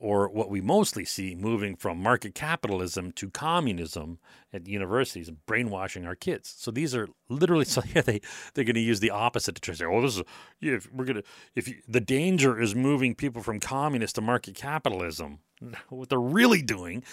[0.00, 4.18] or what we mostly see moving from market capitalism to communism
[4.50, 6.54] at universities and brainwashing our kids.
[6.56, 8.20] So these are literally so yeah, they
[8.54, 10.22] they're going to use the opposite to try to say, oh, this is
[10.62, 11.22] if we're going to
[11.54, 15.38] if you, the danger is moving people from communist to market capitalism.
[15.90, 17.04] What they're really doing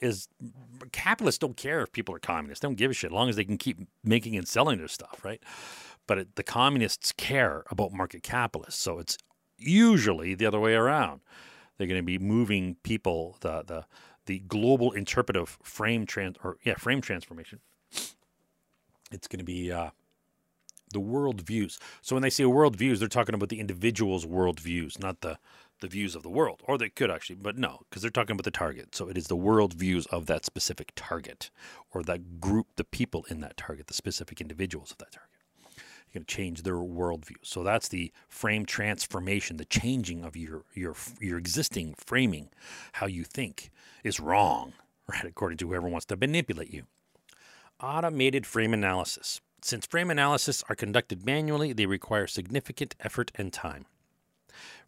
[0.00, 0.26] is
[0.90, 2.60] capitalists don't care if people are communists.
[2.60, 4.88] They don't give a shit as long as they can keep making and selling their
[4.88, 5.40] stuff, right?
[6.08, 8.82] But it, the communists care about market capitalists.
[8.82, 9.16] So it's
[9.56, 11.20] usually the other way around
[11.76, 13.84] they're going to be moving people the the
[14.26, 17.60] the global interpretive frame trans or yeah frame transformation.
[19.10, 19.90] It's going to be uh,
[20.92, 21.78] the world views.
[22.00, 25.38] So when they say world views, they're talking about the individual's world views, not the
[25.80, 26.62] the views of the world.
[26.66, 28.94] Or they could actually, but no, because they're talking about the target.
[28.94, 31.50] So it is the world views of that specific target,
[31.92, 35.41] or that group, the people in that target, the specific individuals of that target.
[36.12, 37.36] Going to change their worldview.
[37.42, 42.50] So that's the frame transformation, the changing of your your your existing framing,
[42.92, 43.70] how you think
[44.04, 44.74] is wrong,
[45.08, 45.24] right?
[45.24, 46.84] According to whoever wants to manipulate you.
[47.80, 49.40] Automated frame analysis.
[49.62, 53.86] Since frame analysis are conducted manually, they require significant effort and time.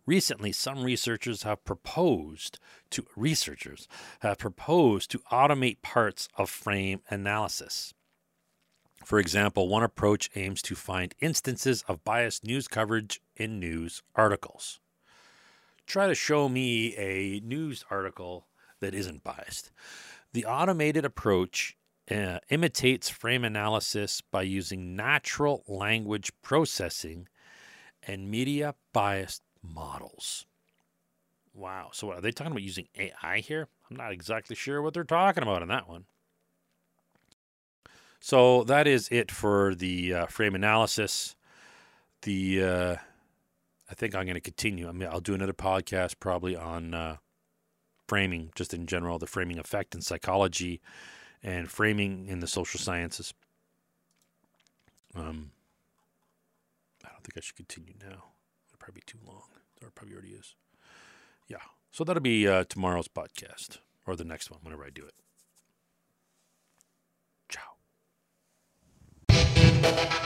[0.06, 2.58] Recently, some researchers have proposed
[2.90, 3.88] to researchers
[4.20, 7.94] have proposed to automate parts of frame analysis.
[9.04, 14.80] For example, one approach aims to find instances of biased news coverage in news articles.
[15.86, 18.46] Try to show me a news article
[18.80, 19.70] that isn't biased.
[20.32, 21.76] The automated approach
[22.10, 27.28] uh, imitates frame analysis by using natural language processing
[28.02, 30.46] and media biased models.
[31.52, 31.90] Wow.
[31.92, 33.68] So, are they talking about using AI here?
[33.88, 36.06] I'm not exactly sure what they're talking about in that one.
[38.26, 41.36] So, that is it for the uh, frame analysis.
[42.22, 42.96] The uh,
[43.90, 44.88] I think I'm going to continue.
[44.88, 47.16] I mean, I'll do another podcast probably on uh,
[48.08, 50.80] framing, just in general, the framing effect in psychology
[51.42, 53.34] and framing in the social sciences.
[55.14, 55.50] Um,
[57.04, 58.32] I don't think I should continue now.
[58.68, 59.42] It'll probably be too long,
[59.82, 60.54] or probably already is.
[61.46, 61.58] Yeah.
[61.92, 65.23] So that'll be uh, tomorrow's podcast or the next one whenever I do it.
[69.84, 70.23] Ciao.